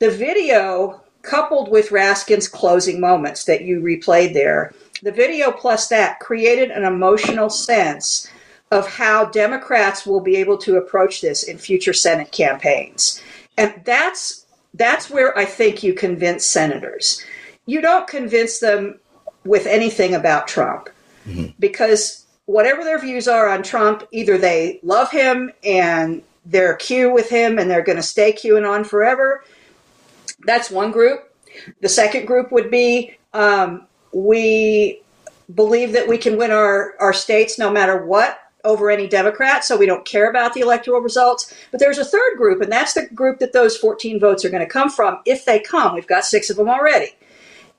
the 0.00 0.10
video 0.10 1.00
coupled 1.24 1.70
with 1.70 1.88
Raskin's 1.88 2.46
closing 2.46 3.00
moments 3.00 3.44
that 3.44 3.62
you 3.62 3.80
replayed 3.80 4.34
there, 4.34 4.72
the 5.02 5.12
video 5.12 5.50
plus 5.50 5.88
that 5.88 6.20
created 6.20 6.70
an 6.70 6.84
emotional 6.84 7.50
sense 7.50 8.28
of 8.70 8.88
how 8.88 9.26
Democrats 9.26 10.06
will 10.06 10.20
be 10.20 10.36
able 10.36 10.58
to 10.58 10.76
approach 10.76 11.20
this 11.20 11.42
in 11.42 11.58
future 11.58 11.92
Senate 11.92 12.30
campaigns. 12.32 13.20
And 13.56 13.74
that's 13.84 14.46
that's 14.74 15.08
where 15.08 15.36
I 15.38 15.44
think 15.44 15.82
you 15.82 15.94
convince 15.94 16.44
senators. 16.44 17.24
You 17.66 17.80
don't 17.80 18.08
convince 18.08 18.58
them 18.58 18.98
with 19.44 19.66
anything 19.66 20.14
about 20.14 20.48
Trump 20.48 20.88
mm-hmm. 21.26 21.52
because 21.60 22.26
whatever 22.46 22.82
their 22.82 22.98
views 22.98 23.28
are 23.28 23.48
on 23.48 23.62
Trump, 23.62 24.02
either 24.10 24.36
they 24.36 24.80
love 24.82 25.10
him 25.10 25.52
and 25.62 26.22
they're 26.44 26.74
Q 26.74 27.10
with 27.12 27.28
him 27.28 27.58
and 27.58 27.70
they're 27.70 27.82
going 27.82 27.96
to 27.96 28.02
stay 28.02 28.32
Qing 28.32 28.68
on 28.68 28.84
forever. 28.84 29.44
That's 30.46 30.70
one 30.70 30.90
group. 30.90 31.32
The 31.80 31.88
second 31.88 32.26
group 32.26 32.50
would 32.52 32.70
be 32.70 33.16
um, 33.32 33.86
we 34.12 35.02
believe 35.54 35.92
that 35.92 36.08
we 36.08 36.18
can 36.18 36.36
win 36.36 36.50
our, 36.50 36.94
our 37.00 37.12
states 37.12 37.58
no 37.58 37.70
matter 37.70 38.04
what 38.04 38.38
over 38.64 38.90
any 38.90 39.06
Democrat, 39.06 39.62
so 39.62 39.76
we 39.76 39.84
don't 39.84 40.06
care 40.06 40.30
about 40.30 40.54
the 40.54 40.60
electoral 40.60 41.00
results. 41.00 41.52
But 41.70 41.80
there's 41.80 41.98
a 41.98 42.04
third 42.04 42.38
group, 42.38 42.62
and 42.62 42.72
that's 42.72 42.94
the 42.94 43.06
group 43.08 43.38
that 43.40 43.52
those 43.52 43.76
14 43.76 44.18
votes 44.18 44.44
are 44.44 44.48
going 44.48 44.64
to 44.64 44.68
come 44.68 44.88
from 44.88 45.20
if 45.26 45.44
they 45.44 45.60
come. 45.60 45.94
We've 45.94 46.06
got 46.06 46.24
six 46.24 46.48
of 46.48 46.56
them 46.56 46.68
already. 46.68 47.14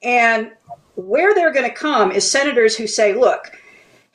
And 0.03 0.51
where 0.95 1.33
they're 1.33 1.53
going 1.53 1.67
to 1.67 1.75
come 1.75 2.11
is 2.11 2.29
senators 2.29 2.77
who 2.77 2.85
say, 2.85 3.15
look, 3.15 3.51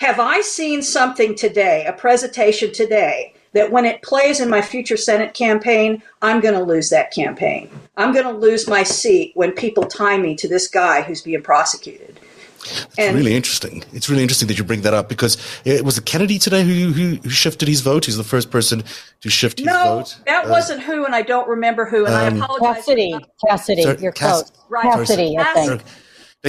have 0.00 0.18
I 0.18 0.40
seen 0.40 0.80
something 0.82 1.34
today, 1.34 1.84
a 1.86 1.92
presentation 1.92 2.72
today, 2.72 3.34
that 3.52 3.70
when 3.70 3.84
it 3.84 4.00
plays 4.02 4.40
in 4.40 4.48
my 4.48 4.62
future 4.62 4.96
Senate 4.96 5.34
campaign, 5.34 6.02
I'm 6.22 6.40
going 6.40 6.54
to 6.54 6.62
lose 6.62 6.88
that 6.88 7.12
campaign? 7.12 7.68
I'm 7.98 8.12
going 8.12 8.24
to 8.24 8.32
lose 8.32 8.66
my 8.66 8.82
seat 8.82 9.32
when 9.34 9.52
people 9.52 9.84
tie 9.84 10.16
me 10.16 10.34
to 10.36 10.48
this 10.48 10.68
guy 10.68 11.02
who's 11.02 11.20
being 11.20 11.42
prosecuted. 11.42 12.18
It's 12.62 12.98
really 13.14 13.34
interesting. 13.34 13.84
It's 13.92 14.08
really 14.08 14.22
interesting 14.22 14.48
that 14.48 14.56
you 14.58 14.64
bring 14.64 14.82
that 14.82 14.94
up 14.94 15.08
because 15.08 15.36
it 15.64 15.84
was 15.84 15.96
it 15.98 16.04
Kennedy 16.06 16.38
today 16.38 16.62
who, 16.62 16.92
who 16.92 17.16
who 17.16 17.30
shifted 17.30 17.68
his 17.68 17.80
vote. 17.80 18.04
He's 18.04 18.18
the 18.18 18.24
first 18.24 18.50
person 18.50 18.84
to 19.22 19.30
shift 19.30 19.58
his 19.60 19.66
no, 19.66 19.72
vote. 19.84 20.16
No, 20.18 20.32
that 20.32 20.44
Uh, 20.46 20.50
wasn't 20.50 20.82
who, 20.82 21.06
and 21.06 21.14
I 21.14 21.22
don't 21.22 21.48
remember 21.48 21.86
who, 21.86 22.04
and 22.04 22.14
Um, 22.14 22.42
I 22.42 22.44
apologize. 22.44 22.76
Cassidy, 22.84 23.18
Cassidy, 23.48 23.82
Sorry, 23.82 23.98
you're 24.02 24.12
Cass- 24.12 24.42
close. 24.50 24.52
Right. 24.68 24.82
Cassidy, 24.82 25.38
I 25.38 25.42
Cassidy. 25.42 25.68
think. 25.68 25.82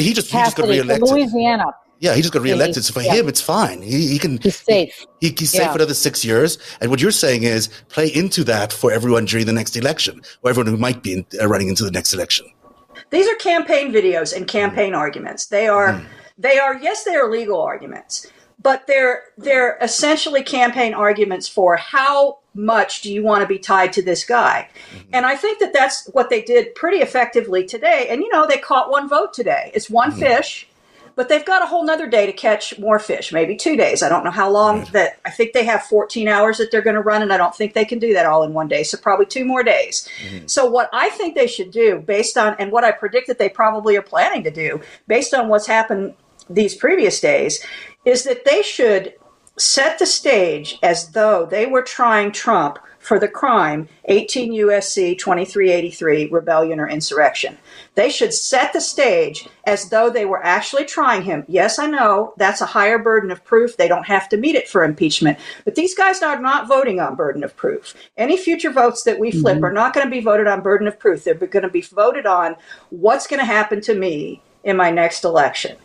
he 0.06 0.14
just 0.14 0.28
he 0.32 0.38
just 0.38 0.58
got 0.58 0.64
Cassidy 0.68 0.80
from 0.80 0.88
reelected. 0.90 1.10
Louisiana. 1.10 1.66
Yeah, 2.02 2.16
he 2.16 2.22
just 2.22 2.34
got 2.34 2.42
reelected. 2.42 2.84
So 2.84 2.94
for 2.94 3.02
Yeah. 3.02 3.14
him, 3.14 3.30
it's 3.30 3.42
fine. 3.42 3.84
He, 3.84 4.08
he 4.08 4.18
can 4.18 4.40
He's 4.40 4.56
safe. 4.56 5.06
He, 5.20 5.36
he's 5.38 5.52
safe 5.52 5.62
Yeah. 5.62 5.72
for 5.72 5.78
another 5.78 5.94
six 5.94 6.26
years. 6.26 6.58
And 6.82 6.90
what 6.90 7.00
you're 7.00 7.12
saying 7.12 7.44
is 7.44 7.70
play 7.90 8.08
into 8.08 8.44
that 8.46 8.74
for 8.74 8.92
everyone 8.92 9.26
during 9.26 9.46
the 9.46 9.54
next 9.54 9.78
election, 9.78 10.22
or 10.42 10.50
everyone 10.50 10.72
who 10.72 10.78
might 10.78 11.04
be 11.04 11.14
in, 11.14 11.26
uh, 11.40 11.48
running 11.48 11.70
into 11.70 11.84
the 11.84 11.92
next 11.92 12.12
election. 12.12 12.48
These 13.12 13.28
are 13.30 13.36
campaign 13.36 13.94
videos 13.94 14.36
and 14.36 14.48
campaign 14.48 14.96
arguments. 14.96 15.46
They 15.46 15.68
are, 15.68 16.02
they 16.40 16.58
are, 16.58 16.76
yes, 16.80 17.04
they 17.04 17.16
are 17.16 17.30
legal 17.30 17.62
arguments, 17.62 18.26
but 18.60 18.88
they're 18.88 19.24
they're 19.38 19.78
essentially 19.80 20.44
campaign 20.44 20.96
arguments 20.96 21.48
for 21.48 21.76
how 21.76 22.40
much 22.54 23.02
do 23.02 23.14
you 23.14 23.24
want 23.24 23.42
to 23.42 23.48
be 23.48 23.58
tied 23.58 23.94
to 23.94 24.02
this 24.02 24.26
guy 24.26 24.68
mm-hmm. 24.94 25.10
and 25.14 25.26
i 25.26 25.36
think 25.36 25.60
that 25.60 25.74
that's 25.74 26.08
what 26.14 26.30
they 26.30 26.42
did 26.42 26.76
pretty 26.76 26.98
effectively 26.98 27.66
today 27.66 28.08
and 28.10 28.22
you 28.22 28.30
know 28.30 28.46
they 28.46 28.58
caught 28.58 28.92
one 28.92 29.08
vote 29.08 29.34
today 29.34 29.72
it's 29.74 29.90
one 29.90 30.12
mm-hmm. 30.12 30.20
fish 30.20 30.68
but 31.16 31.30
they've 31.30 31.46
got 31.46 31.62
a 31.62 31.66
whole 31.66 31.84
nother 31.84 32.08
day 32.08 32.26
to 32.26 32.34
catch 32.34 32.78
more 32.80 33.00
fish 33.00 33.32
maybe 33.32 33.56
two 33.56 33.76
days 33.76 34.02
i 34.04 34.10
don't 34.10 34.24
know 34.24 34.32
how 34.32 34.50
long 34.50 34.80
right. 34.80 34.92
that 34.92 35.20
i 35.26 35.30
think 35.30 35.54
they 35.54 35.66
have 35.66 35.84
14 35.84 36.28
hours 36.28 36.58
that 36.58 36.72
they're 36.72 36.82
going 36.82 36.96
to 36.96 37.02
run 37.02 37.22
and 37.22 37.32
i 37.34 37.38
don't 37.38 37.56
think 37.56 37.74
they 37.74 37.86
can 37.86 38.00
do 38.00 38.14
that 38.14 38.26
all 38.26 38.44
in 38.44 38.54
one 38.54 38.68
day 38.68 38.84
so 38.84 38.98
probably 38.98 39.26
two 39.26 39.46
more 39.46 39.64
days 39.64 40.08
mm-hmm. 40.26 40.46
so 40.48 40.66
what 40.66 40.90
i 40.94 41.10
think 41.10 41.36
they 41.36 41.48
should 41.48 41.72
do 41.72 42.00
based 42.00 42.38
on 42.38 42.56
and 42.60 42.72
what 42.72 42.84
i 42.84 42.92
predict 42.92 43.28
that 43.28 43.38
they 43.38 43.50
probably 43.50 43.96
are 43.96 44.02
planning 44.02 44.44
to 44.44 44.52
do 44.52 44.80
based 45.08 45.34
on 45.34 45.48
what's 45.48 45.68
happened 45.68 46.14
these 46.50 46.76
previous 46.76 47.20
days 47.20 47.66
is 48.06 48.24
that 48.24 48.46
they 48.46 48.62
should 48.62 49.14
set 49.58 50.00
the 50.00 50.06
stage 50.06 50.78
as 50.82 51.12
though 51.12 51.46
they 51.46 51.66
were 51.66 51.84
trying 51.84 52.32
Trump 52.32 52.80
for 53.02 53.20
the 53.20 53.28
crime 53.28 53.90
18 54.06 54.54
USC 54.54 55.18
2383 55.18 56.28
rebellion 56.28 56.80
or 56.80 56.88
insurrection. 56.88 57.58
They 57.96 58.10
should 58.10 58.34
set 58.34 58.72
the 58.74 58.80
stage 58.80 59.50
as 59.66 59.90
though 59.90 60.10
they 60.10 60.26
were 60.26 60.44
actually 60.44 60.86
trying 60.86 61.24
him. 61.24 61.44
Yes, 61.48 61.80
I 61.80 61.88
know 61.88 62.34
that's 62.38 62.62
a 62.62 62.66
higher 62.66 63.00
burden 63.00 63.32
of 63.32 63.44
proof. 63.44 63.76
They 63.76 63.88
don't 63.88 64.06
have 64.06 64.30
to 64.30 64.38
meet 64.38 64.56
it 64.56 64.70
for 64.70 64.84
impeachment. 64.84 65.40
But 65.66 65.76
these 65.76 65.96
guys 65.96 66.22
are 66.22 66.40
not 66.40 66.68
voting 66.68 67.00
on 67.00 67.16
burden 67.16 67.44
of 67.44 67.56
proof. 67.56 67.96
Any 68.18 68.38
future 68.38 68.72
votes 68.72 69.04
that 69.04 69.20
we 69.20 69.32
flip 69.32 69.56
mm-hmm. 69.56 69.66
are 69.66 69.74
not 69.74 69.94
going 69.94 70.06
to 70.06 70.12
be 70.12 70.22
voted 70.22 70.48
on 70.48 70.62
burden 70.62 70.88
of 70.88 71.00
proof. 71.00 71.24
They're 71.24 71.34
going 71.34 71.64
to 71.64 71.70
be 71.70 71.82
voted 71.82 72.26
on 72.26 72.56
what's 72.92 73.28
going 73.28 73.40
to 73.40 73.46
happen 73.46 73.82
to 73.82 73.96
me 73.96 74.42
in 74.64 74.78
my 74.78 74.92
next 74.92 75.26
election. 75.26 75.76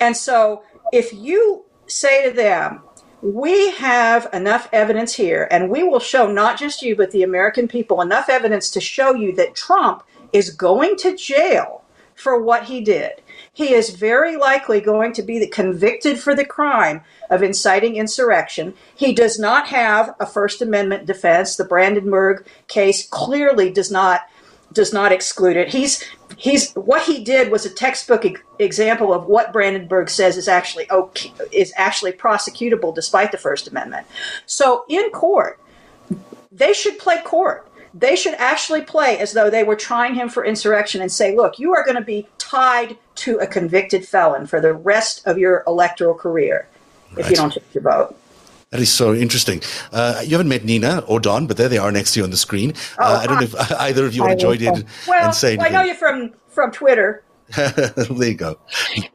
And 0.00 0.16
so 0.16 0.64
if 0.92 1.12
you 1.12 1.64
say 1.86 2.28
to 2.28 2.36
them, 2.36 2.82
we 3.22 3.70
have 3.72 4.28
enough 4.32 4.68
evidence 4.72 5.14
here, 5.14 5.48
and 5.50 5.70
we 5.70 5.82
will 5.82 6.00
show 6.00 6.30
not 6.30 6.58
just 6.58 6.82
you, 6.82 6.94
but 6.94 7.10
the 7.10 7.22
American 7.22 7.66
people 7.66 8.00
enough 8.00 8.28
evidence 8.28 8.70
to 8.70 8.80
show 8.80 9.14
you 9.14 9.34
that 9.36 9.54
Trump 9.54 10.02
is 10.32 10.50
going 10.50 10.96
to 10.96 11.16
jail 11.16 11.82
for 12.14 12.42
what 12.42 12.64
he 12.64 12.80
did. 12.80 13.12
He 13.52 13.72
is 13.72 13.90
very 13.90 14.36
likely 14.36 14.80
going 14.80 15.12
to 15.14 15.22
be 15.22 15.46
convicted 15.46 16.18
for 16.18 16.34
the 16.34 16.44
crime 16.44 17.02
of 17.30 17.42
inciting 17.42 17.96
insurrection. 17.96 18.74
He 18.94 19.14
does 19.14 19.38
not 19.38 19.68
have 19.68 20.14
a 20.18 20.26
First 20.26 20.60
Amendment 20.62 21.06
defense. 21.06 21.56
The 21.56 21.64
Brandenburg 21.64 22.46
case 22.68 23.06
clearly 23.06 23.70
does 23.70 23.90
not 23.90 24.22
does 24.72 24.92
not 24.92 25.12
exclude 25.12 25.56
it. 25.56 25.68
He's 25.68 26.04
he's 26.36 26.72
what 26.74 27.02
he 27.02 27.24
did 27.24 27.50
was 27.50 27.66
a 27.66 27.70
textbook 27.70 28.24
e- 28.24 28.36
example 28.58 29.12
of 29.12 29.26
what 29.26 29.52
Brandenburg 29.52 30.08
says 30.08 30.36
is 30.36 30.48
actually 30.48 30.90
okay, 30.90 31.32
is 31.50 31.72
actually 31.76 32.12
prosecutable 32.12 32.94
despite 32.94 33.32
the 33.32 33.38
First 33.38 33.66
Amendment. 33.66 34.06
So 34.44 34.84
in 34.88 35.10
court, 35.10 35.58
they 36.52 36.72
should 36.72 36.98
play 36.98 37.20
court. 37.22 37.68
They 37.92 38.14
should 38.14 38.34
actually 38.34 38.82
play 38.82 39.18
as 39.18 39.32
though 39.32 39.48
they 39.48 39.64
were 39.64 39.76
trying 39.76 40.14
him 40.14 40.28
for 40.28 40.44
insurrection 40.44 41.00
and 41.00 41.10
say, 41.10 41.34
"Look, 41.34 41.58
you 41.58 41.74
are 41.74 41.84
going 41.84 41.96
to 41.96 42.02
be 42.04 42.28
tied 42.36 42.98
to 43.16 43.38
a 43.38 43.46
convicted 43.46 44.06
felon 44.06 44.46
for 44.46 44.60
the 44.60 44.74
rest 44.74 45.26
of 45.26 45.38
your 45.38 45.64
electoral 45.66 46.14
career 46.14 46.68
right. 47.12 47.20
if 47.20 47.30
you 47.30 47.36
don't 47.36 47.52
take 47.52 47.74
your 47.74 47.82
vote." 47.82 48.14
That 48.70 48.80
is 48.80 48.92
so 48.92 49.14
interesting. 49.14 49.62
Uh, 49.92 50.22
you 50.24 50.32
haven't 50.32 50.48
met 50.48 50.64
Nina 50.64 50.98
or 51.06 51.20
Don, 51.20 51.46
but 51.46 51.56
there 51.56 51.68
they 51.68 51.78
are 51.78 51.92
next 51.92 52.14
to 52.14 52.20
you 52.20 52.24
on 52.24 52.30
the 52.30 52.36
screen. 52.36 52.72
Uh, 52.98 53.02
oh, 53.02 53.14
uh, 53.14 53.18
I 53.18 53.26
don't 53.26 53.36
know 53.36 53.44
if 53.44 53.72
either 53.80 54.06
of 54.06 54.14
you 54.14 54.22
want 54.22 54.38
to 54.38 54.42
join 54.42 54.60
in 54.60 54.84
well, 55.06 55.24
and 55.24 55.34
say. 55.34 55.56
Well, 55.56 55.66
I 55.66 55.70
know 55.70 55.82
you 55.82 55.94
from 55.94 56.34
from 56.48 56.72
Twitter. 56.72 57.22
there 57.56 58.28
you 58.28 58.34
go. 58.34 58.58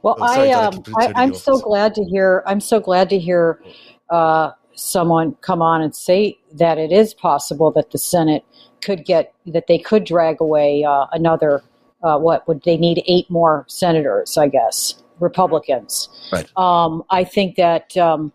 Well, 0.04 0.16
oh, 0.22 0.34
sorry, 0.34 0.54
I, 0.54 0.66
um, 0.68 0.84
I 0.96 1.24
am 1.24 1.34
so 1.34 1.60
glad 1.60 1.94
to 1.96 2.04
hear. 2.06 2.44
I'm 2.46 2.62
so 2.62 2.80
glad 2.80 3.10
to 3.10 3.20
hear 3.20 3.62
uh, 4.10 4.52
someone 4.74 5.36
come 5.42 5.62
on 5.62 5.82
and 5.82 5.94
say 5.94 6.40
that 6.54 6.78
it 6.78 6.94
is 6.94 7.14
possible 7.14 7.72
that 7.72 7.92
the 7.92 7.98
Senate 7.98 8.46
could 8.82 9.04
get 9.04 9.34
that 9.48 9.68
they 9.68 9.78
could 9.78 10.06
drag 10.06 10.40
away 10.40 10.86
uh, 10.86 11.08
another. 11.12 11.62
Uh, 12.04 12.18
what 12.18 12.48
would 12.48 12.64
they 12.64 12.78
need? 12.78 13.04
Eight 13.06 13.30
more 13.30 13.66
senators, 13.68 14.38
I 14.38 14.48
guess, 14.48 15.04
Republicans. 15.20 16.08
Right. 16.32 16.50
Um, 16.58 17.04
I 17.10 17.26
think 17.26 17.58
that. 17.58 17.98
Um, 17.98 18.32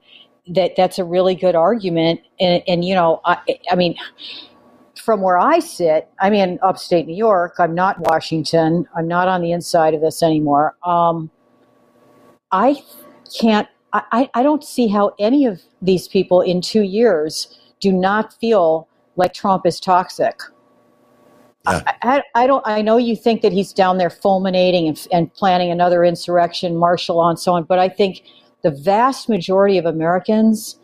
that 0.48 0.76
that's 0.76 0.98
a 0.98 1.04
really 1.04 1.34
good 1.34 1.54
argument. 1.54 2.20
And, 2.40 2.62
and 2.68 2.84
you 2.84 2.94
know, 2.94 3.20
I, 3.24 3.38
I 3.70 3.74
mean, 3.74 3.96
from 5.06 5.20
where 5.20 5.38
I 5.38 5.58
sit, 5.60 6.08
I'm 6.20 6.34
in 6.34 6.58
upstate 6.62 7.06
New 7.06 7.16
York. 7.16 7.56
I'm 7.58 7.74
not 7.74 7.98
Washington. 8.00 8.88
I'm 8.96 9.06
not 9.06 9.28
on 9.28 9.42
the 9.42 9.52
inside 9.52 9.94
of 9.94 10.00
this 10.00 10.22
anymore. 10.22 10.76
Um, 10.84 11.30
I 12.52 12.82
can't. 13.38 13.68
I, 13.92 14.28
I 14.34 14.42
don't 14.42 14.62
see 14.62 14.88
how 14.88 15.14
any 15.18 15.46
of 15.46 15.62
these 15.80 16.06
people 16.06 16.42
in 16.42 16.60
two 16.60 16.82
years 16.82 17.58
do 17.80 17.92
not 17.92 18.34
feel 18.34 18.88
like 19.14 19.32
Trump 19.32 19.64
is 19.64 19.80
toxic. 19.80 20.38
Yeah. 21.66 21.82
I, 21.86 21.94
I, 22.02 22.22
I, 22.34 22.46
don't. 22.46 22.66
I 22.66 22.82
know 22.82 22.98
you 22.98 23.16
think 23.16 23.40
that 23.42 23.52
he's 23.52 23.72
down 23.72 23.96
there 23.96 24.10
fulminating 24.10 24.86
and, 24.88 25.06
and 25.12 25.32
planning 25.32 25.70
another 25.70 26.04
insurrection, 26.04 26.76
martial 26.76 27.16
law, 27.16 27.30
and 27.30 27.38
so 27.38 27.54
on. 27.54 27.64
But 27.64 27.78
I 27.78 27.88
think 27.88 28.22
the 28.62 28.70
vast 28.70 29.28
majority 29.28 29.78
of 29.78 29.86
Americans 29.86 30.78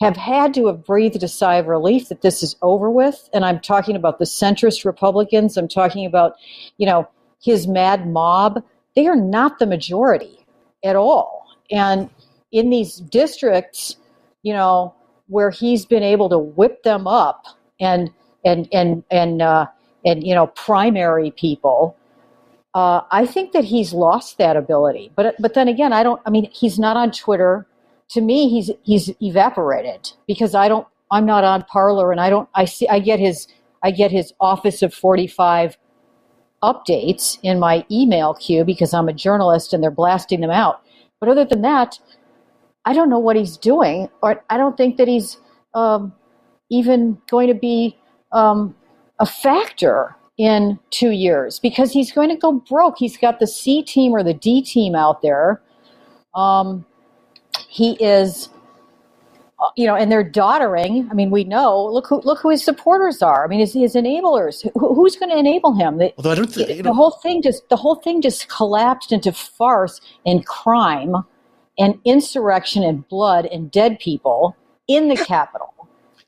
have 0.00 0.16
had 0.16 0.52
to 0.54 0.66
have 0.66 0.84
breathed 0.84 1.22
a 1.22 1.28
sigh 1.28 1.56
of 1.56 1.68
relief 1.68 2.08
that 2.08 2.22
this 2.22 2.42
is 2.42 2.56
over 2.60 2.90
with. 2.90 3.28
And 3.32 3.44
I'm 3.44 3.60
talking 3.60 3.94
about 3.94 4.18
the 4.18 4.24
centrist 4.24 4.84
Republicans. 4.84 5.56
I'm 5.56 5.68
talking 5.68 6.06
about, 6.06 6.34
you 6.76 6.86
know, 6.86 7.08
his 7.40 7.68
mad 7.68 8.08
mob. 8.08 8.62
They 8.96 9.06
are 9.06 9.16
not 9.16 9.58
the 9.58 9.66
majority 9.66 10.44
at 10.84 10.96
all. 10.96 11.46
And 11.70 12.10
in 12.50 12.70
these 12.70 12.96
districts, 12.96 13.96
you 14.42 14.52
know, 14.52 14.94
where 15.28 15.50
he's 15.50 15.86
been 15.86 16.02
able 16.02 16.28
to 16.28 16.38
whip 16.38 16.82
them 16.82 17.06
up 17.06 17.46
and 17.80 18.10
and 18.44 18.68
and 18.72 19.04
and 19.10 19.40
uh, 19.40 19.66
and 20.04 20.26
you 20.26 20.34
know 20.34 20.48
primary 20.48 21.30
people 21.30 21.96
uh, 22.74 23.02
I 23.10 23.26
think 23.26 23.52
that 23.52 23.64
he's 23.64 23.92
lost 23.92 24.38
that 24.38 24.56
ability. 24.56 25.12
But 25.14 25.34
but 25.38 25.54
then 25.54 25.68
again, 25.68 25.92
I 25.92 26.02
don't. 26.02 26.20
I 26.26 26.30
mean, 26.30 26.48
he's 26.52 26.78
not 26.78 26.96
on 26.96 27.10
Twitter. 27.12 27.66
To 28.10 28.20
me, 28.20 28.48
he's 28.48 28.70
he's 28.82 29.10
evaporated 29.20 30.12
because 30.26 30.54
I 30.54 30.68
don't. 30.68 30.86
I'm 31.10 31.26
not 31.26 31.44
on 31.44 31.64
Parler, 31.64 32.12
and 32.12 32.20
I 32.20 32.30
don't. 32.30 32.48
I 32.54 32.64
see. 32.64 32.88
I 32.88 32.98
get 32.98 33.20
his. 33.20 33.46
I 33.82 33.90
get 33.90 34.10
his 34.10 34.32
Office 34.40 34.80
of 34.82 34.94
45 34.94 35.76
updates 36.62 37.38
in 37.42 37.58
my 37.58 37.84
email 37.90 38.34
queue 38.34 38.64
because 38.64 38.94
I'm 38.94 39.08
a 39.08 39.12
journalist, 39.12 39.72
and 39.72 39.82
they're 39.82 39.90
blasting 39.90 40.40
them 40.40 40.50
out. 40.50 40.82
But 41.20 41.28
other 41.28 41.44
than 41.44 41.62
that, 41.62 41.98
I 42.86 42.94
don't 42.94 43.10
know 43.10 43.18
what 43.18 43.36
he's 43.36 43.58
doing, 43.58 44.08
or 44.22 44.42
I 44.48 44.56
don't 44.56 44.76
think 44.76 44.96
that 44.96 45.08
he's 45.08 45.36
um, 45.74 46.14
even 46.70 47.20
going 47.28 47.48
to 47.48 47.54
be 47.54 47.98
um, 48.32 48.74
a 49.18 49.26
factor 49.26 50.16
in 50.42 50.76
two 50.90 51.10
years 51.10 51.60
because 51.60 51.92
he's 51.92 52.10
going 52.10 52.28
to 52.28 52.34
go 52.34 52.50
broke. 52.52 52.98
He's 52.98 53.16
got 53.16 53.38
the 53.38 53.46
C 53.46 53.80
team 53.80 54.10
or 54.10 54.24
the 54.24 54.34
D 54.34 54.60
team 54.60 54.96
out 54.96 55.22
there. 55.22 55.62
Um, 56.34 56.84
he 57.68 57.92
is, 58.04 58.48
uh, 59.60 59.68
you 59.76 59.86
know, 59.86 59.94
and 59.94 60.10
they're 60.10 60.28
doddering. 60.28 61.06
I 61.12 61.14
mean, 61.14 61.30
we 61.30 61.44
know. 61.44 61.84
Look 61.84 62.08
who 62.08 62.20
look 62.22 62.40
who 62.40 62.50
his 62.50 62.64
supporters 62.64 63.22
are. 63.22 63.44
I 63.44 63.46
mean, 63.46 63.60
his, 63.60 63.72
his 63.72 63.94
enablers. 63.94 64.68
Who, 64.74 64.92
who's 64.96 65.14
going 65.14 65.30
to 65.30 65.38
enable 65.38 65.74
him? 65.74 65.98
The, 65.98 66.12
Although 66.16 66.32
I 66.32 66.34
don't 66.34 66.52
think, 66.52 66.66
the 66.66 66.82
know. 66.82 66.92
whole 66.92 67.12
thing 67.22 67.40
just 67.40 67.68
the 67.68 67.76
whole 67.76 67.94
thing 67.94 68.20
just 68.20 68.48
collapsed 68.48 69.12
into 69.12 69.30
farce 69.30 70.00
and 70.26 70.44
crime 70.44 71.14
and 71.78 72.00
insurrection 72.04 72.82
and 72.82 73.06
blood 73.06 73.46
and 73.46 73.70
dead 73.70 74.00
people 74.00 74.56
in 74.88 75.08
the 75.08 75.16
Capitol. 75.16 75.71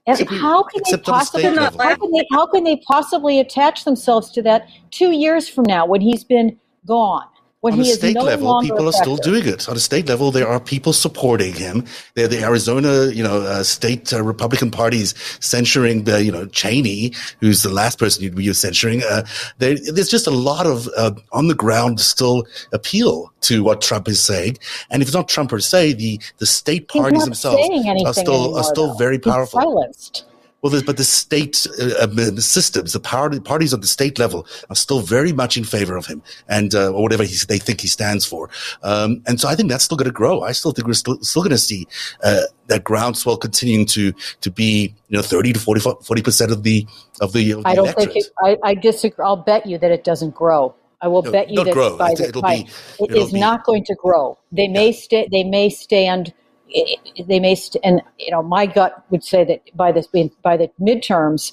And 0.07 0.29
how 0.29 0.63
can 0.65 0.83
they 0.91 0.99
possibly 0.99 1.51
not, 1.51 1.75
how 1.81 1.97
can 1.97 2.11
they, 2.13 2.27
how 2.31 2.47
can 2.47 2.65
they 2.65 2.77
possibly 2.87 3.41
attach 3.41 3.85
themselves 3.85 4.31
to 4.33 4.43
that 4.43 4.69
two 4.91 5.13
years 5.13 5.49
from 5.49 5.65
now 5.67 5.87
when 5.87 6.01
he's 6.03 6.25
been 6.25 6.59
gone? 6.87 7.27
On 7.73 7.81
a 7.81 7.85
state 7.85 8.15
no 8.15 8.23
level, 8.23 8.61
people 8.61 8.89
effective. 8.89 9.01
are 9.01 9.17
still 9.17 9.17
doing 9.17 9.47
it. 9.47 9.69
On 9.69 9.77
a 9.77 9.81
state 9.81 10.09
level, 10.09 10.31
there 10.31 10.47
are 10.47 10.61
people 10.61 10.93
supporting 10.93 11.55
him. 11.55 11.85
There, 12.15 12.29
the 12.29 12.43
Arizona, 12.43 13.07
you 13.07 13.23
know, 13.23 13.41
uh, 13.43 13.63
state 13.63 14.13
uh, 14.13 14.23
Republican 14.23 14.71
parties 14.71 15.15
censuring, 15.41 16.09
uh, 16.09 16.17
you 16.17 16.31
know, 16.31 16.47
Cheney, 16.47 17.15
who's 17.41 17.63
the 17.63 17.71
last 17.71 17.99
person 17.99 18.23
you'd 18.23 18.35
be 18.35 18.53
censuring. 18.53 19.03
Uh, 19.03 19.25
there, 19.59 19.77
there's 19.93 20.11
just 20.11 20.27
a 20.27 20.31
lot 20.31 20.67
of 20.67 20.89
uh, 20.97 21.13
on 21.33 21.49
the 21.49 21.55
ground 21.55 22.01
still 22.01 22.47
appeal 22.73 23.33
to 23.43 23.63
what 23.63 23.81
Trump 23.81 24.09
is 24.09 24.21
saying. 24.21 24.59
And 24.91 25.03
if 25.03 25.09
it's 25.09 25.17
not 25.17 25.29
Trump 25.29 25.51
per 25.51 25.61
se, 25.61 25.95
the 25.95 26.21
the 26.39 26.47
state 26.47 26.89
parties 26.89 27.25
themselves 27.25 27.63
are 28.05 28.13
still 28.13 28.35
anymore, 28.35 28.59
are 28.59 28.65
still 28.65 28.89
though. 28.89 28.95
very 28.95 29.19
powerful. 29.19 29.61
He's 29.61 29.65
silenced. 29.65 30.25
Well, 30.65 30.83
but 30.87 30.97
the 30.97 31.05
state 31.05 31.67
uh, 31.79 32.07
the 32.07 32.41
systems, 32.41 32.95
the 32.95 33.01
power, 33.01 33.39
parties 33.39 33.75
at 33.75 33.83
the 33.83 33.87
state 33.87 34.19
level 34.19 34.47
are 34.71 34.75
still 34.75 35.01
very 35.01 35.31
much 35.31 35.59
in 35.59 35.65
favor 35.65 35.95
of 35.95 36.07
him 36.07 36.23
and 36.49 36.75
uh, 36.75 36.91
or 36.91 37.03
whatever 37.03 37.23
they 37.23 37.59
think 37.59 37.83
he 37.83 37.87
stands 37.87 38.25
for. 38.25 38.49
Um, 38.83 39.23
and 39.27 39.39
so 39.39 39.47
I 39.47 39.57
think 39.57 39.69
that's 39.69 39.85
still 39.85 39.99
going 39.99 40.09
to 40.09 40.13
grow. 40.13 40.41
I 40.41 40.53
still 40.53 40.73
think 40.73 40.87
we're 40.89 40.95
still, 40.95 41.23
still 41.23 41.43
going 41.43 41.51
to 41.51 41.59
see 41.59 41.87
uh, 42.23 42.41
that 42.69 42.83
groundswell 42.83 43.37
continuing 43.37 43.85
to 43.89 44.13
to 44.41 44.51
be 44.51 44.95
you 45.09 45.17
know 45.19 45.23
thirty 45.23 45.53
to 45.53 45.61
40 45.61 46.23
percent 46.23 46.51
of 46.51 46.63
the 46.63 46.87
of 47.21 47.35
the. 47.35 47.51
Of 47.53 47.65
the 47.65 47.69
I 47.69 47.75
don't 47.75 47.85
electorate. 47.89 48.13
think 48.15 48.25
it, 48.25 48.33
I, 48.43 48.71
I 48.71 48.75
disagree. 48.75 49.23
I'll 49.23 49.37
bet 49.37 49.67
you 49.67 49.77
that 49.77 49.91
it 49.91 50.03
doesn't 50.03 50.35
grow. 50.35 50.75
I 51.03 51.09
will 51.09 51.21
No, 51.23 51.31
bet 51.31 51.51
you 51.51 51.63
that 51.63 51.75
grow. 51.75 51.99
by 51.99 52.13
It- 52.13 52.17
the 52.17 52.29
it'll 52.29 52.41
time 52.41 52.63
be- 52.63 52.69
it 53.01 53.11
it'll 53.11 53.27
is 53.27 53.33
be- 53.33 53.41
not 53.41 53.65
going 53.65 53.85
to 53.85 53.95
grow. 54.03 54.39
They 54.51 54.69
may 54.69 54.93
stay. 54.93 55.29
They 55.31 55.45
may 55.45 55.69
stand 55.69 56.33
it, 56.69 57.27
they 57.29 57.41
may, 57.41 57.55
st- 57.55 57.85
and 57.85 58.03
you 58.19 58.31
know, 58.31 58.43
my 58.43 58.67
gut 58.67 59.05
would 59.11 59.25
say 59.25 59.45
that 59.45 59.61
by 59.77 59.93
this 59.93 60.09
by 60.43 60.57
the 60.57 60.71
midterms, 60.81 61.53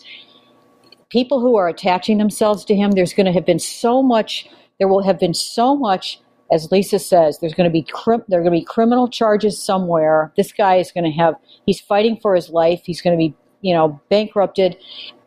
people 1.10 1.40
who 1.40 1.56
are 1.56 1.68
attaching 1.68 2.18
themselves 2.18 2.66
to 2.66 2.76
him, 2.76 2.92
there's 2.92 3.14
going 3.14 3.26
to 3.26 3.32
have 3.34 3.46
been 3.46 3.60
so 3.60 4.02
much. 4.02 4.48
There 4.80 4.88
will 4.88 5.04
have 5.04 5.20
been 5.20 5.34
so 5.34 5.76
much, 5.76 6.20
as 6.52 6.72
Lisa 6.72 7.00
says. 7.00 7.40
There's 7.40 7.54
going 7.54 7.70
to 7.70 7.74
be 7.74 7.84
crim- 7.84 8.24
there 8.28 8.40
are 8.40 8.44
going 8.44 8.54
to 8.54 8.60
be 8.60 8.66
criminal 8.66 9.08
charges 9.08 9.62
somewhere. 9.62 10.32
This 10.38 10.52
guy 10.52 10.76
is 10.78 10.92
going 10.92 11.04
to 11.04 11.12
have. 11.12 11.36
He's 11.66 11.80
fighting 11.82 12.18
for 12.22 12.36
his 12.36 12.50
life. 12.50 12.82
He's 12.86 13.02
going 13.02 13.18
to 13.18 13.18
be, 13.18 13.36
you 13.62 13.74
know, 13.74 14.00
bankrupted. 14.10 14.78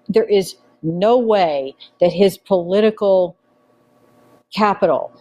There 0.09 0.25
is 0.25 0.57
no 0.83 1.19
way 1.19 1.75
that 2.00 2.12
his 2.12 2.37
political 2.37 3.37
capital 4.55 5.12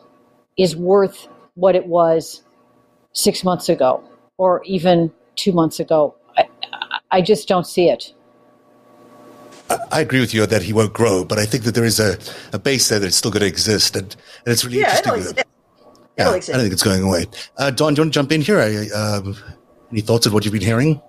is 0.57 0.75
worth 0.75 1.27
what 1.55 1.75
it 1.75 1.87
was 1.87 2.43
six 3.13 3.43
months 3.43 3.69
ago 3.69 4.03
or 4.37 4.63
even 4.65 5.11
two 5.35 5.51
months 5.51 5.79
ago. 5.79 6.15
I, 6.37 6.47
I 7.11 7.21
just 7.21 7.47
don't 7.47 7.67
see 7.67 7.89
it. 7.89 8.13
I 9.91 10.01
agree 10.01 10.19
with 10.19 10.33
you 10.33 10.45
that 10.45 10.61
he 10.61 10.73
won't 10.73 10.93
grow, 10.93 11.23
but 11.23 11.39
I 11.39 11.45
think 11.45 11.63
that 11.63 11.73
there 11.73 11.85
is 11.85 11.99
a, 11.99 12.17
a 12.51 12.59
base 12.59 12.89
there 12.89 12.99
that's 12.99 13.15
still 13.15 13.31
going 13.31 13.41
to 13.41 13.47
exist, 13.47 13.95
and, 13.95 14.15
and 14.45 14.51
it's 14.51 14.63
really 14.63 14.79
yeah, 14.79 14.97
interesting. 14.97 15.13
It'll 15.13 15.19
exist. 15.19 15.47
yeah, 16.17 16.23
It'll 16.23 16.33
I 16.33 16.37
exist. 16.37 16.53
don't 16.53 16.61
think 16.61 16.73
it's 16.73 16.83
going 16.83 17.03
away. 17.03 17.25
Uh, 17.57 17.71
Don, 17.71 17.93
do 17.93 17.99
you 17.99 18.03
want 18.03 18.13
to 18.13 18.19
jump 18.19 18.31
in 18.31 18.41
here? 18.41 18.59
I, 18.59 18.87
um, 18.95 19.37
any 19.91 20.01
thoughts 20.01 20.25
of 20.25 20.33
what 20.33 20.45
you've 20.45 20.53
been 20.53 20.61
hearing? 20.61 21.01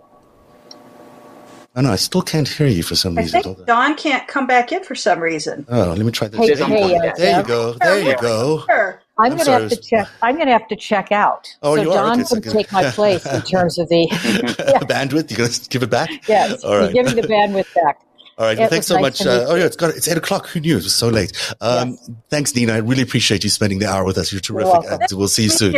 Oh 1.77 1.81
no, 1.81 1.91
I 1.91 1.97
still 1.97 2.23
can't 2.23 2.47
hear 2.47 2.69
you 2.69 2.85
for 2.85 2.95
some 2.95 3.19
I 3.19 3.23
reason. 3.23 3.43
think 3.43 3.67
Don 3.67 3.97
can't 3.97 4.29
come 4.29 4.47
back 4.47 4.71
in 4.71 4.85
for 4.85 4.95
some 4.95 5.19
reason. 5.19 5.67
Oh, 5.69 5.89
let 5.89 5.99
me 5.99 6.13
try 6.13 6.29
this. 6.29 6.39
Hey, 6.39 6.55
there 6.55 6.67
hey, 6.69 6.93
you 6.93 6.99
go. 7.01 7.13
There 7.17 7.39
you 7.41 7.45
go. 7.45 7.73
There 7.73 8.01
you 8.01 8.17
go. 8.21 8.65
Sure. 8.67 9.03
I'm, 9.17 9.31
I'm 9.31 9.39
going 9.39 9.47
to 9.47 9.53
have 9.53 9.69
to 9.71 9.77
check. 9.77 10.09
I'm 10.23 10.35
going 10.35 10.47
to 10.47 10.53
have 10.53 10.67
to 10.69 10.77
check 10.77 11.13
out. 11.13 11.49
Oh, 11.63 11.77
so 11.77 11.83
you 11.83 11.93
are? 11.93 11.95
Don 11.95 12.21
Okay, 12.21 12.29
can 12.29 12.41
good. 12.41 12.53
take 12.53 12.73
my 12.73 12.91
place 12.91 13.25
in 13.27 13.43
terms 13.43 13.79
of 13.79 13.89
the 13.89 14.09
Bandwidth, 14.89 15.31
you're 15.31 15.39
going 15.39 15.51
to 15.51 15.69
give 15.69 15.83
it 15.85 15.91
back? 15.91 16.11
yes. 16.29 16.65
All 16.65 16.77
right. 16.77 16.93
Give 16.93 17.07
me 17.07 17.21
the 17.21 17.29
bandwidth 17.29 17.73
back. 17.75 18.01
All 18.39 18.47
right. 18.47 18.57
It 18.57 18.61
Well, 18.61 18.69
thanks 18.71 18.87
so 18.89 18.95
nice 18.95 19.03
much. 19.21 19.27
Uh, 19.27 19.47
oh, 19.49 19.55
yeah, 19.55 19.67
it's 19.67 19.77
got 19.77 19.91
it's 19.95 20.09
eight 20.09 20.17
o'clock. 20.17 20.49
Who 20.49 20.59
knew? 20.59 20.75
It 20.79 20.83
was 20.83 20.95
so 20.95 21.09
late. 21.09 21.33
Um, 21.61 21.97
Thanks, 22.31 22.55
Nina. 22.57 22.73
I 22.73 22.79
really 22.79 23.03
appreciate 23.03 23.45
you 23.45 23.51
spending 23.51 23.79
the 23.79 23.89
hour 23.89 24.05
with 24.05 24.19
us. 24.19 24.33
You're 24.33 24.41
terrific. 24.41 24.73
welcome. 24.73 25.01
and 25.01 25.13
we'll 25.13 25.29
see 25.29 25.45
you 25.45 25.51
soon. 25.51 25.77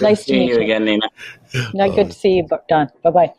Nice 0.00 0.18
to 0.20 0.24
Seeing 0.24 0.40
meet 0.40 0.48
you 0.50 0.54
you. 0.56 0.62
again, 0.62 0.84
Nina. 0.84 1.08
No, 1.74 1.90
good 1.92 2.10
to 2.10 2.16
see 2.16 2.34
you, 2.36 2.48
Don. 2.68 2.88
Bye 3.02 3.10
bye. 3.10 3.32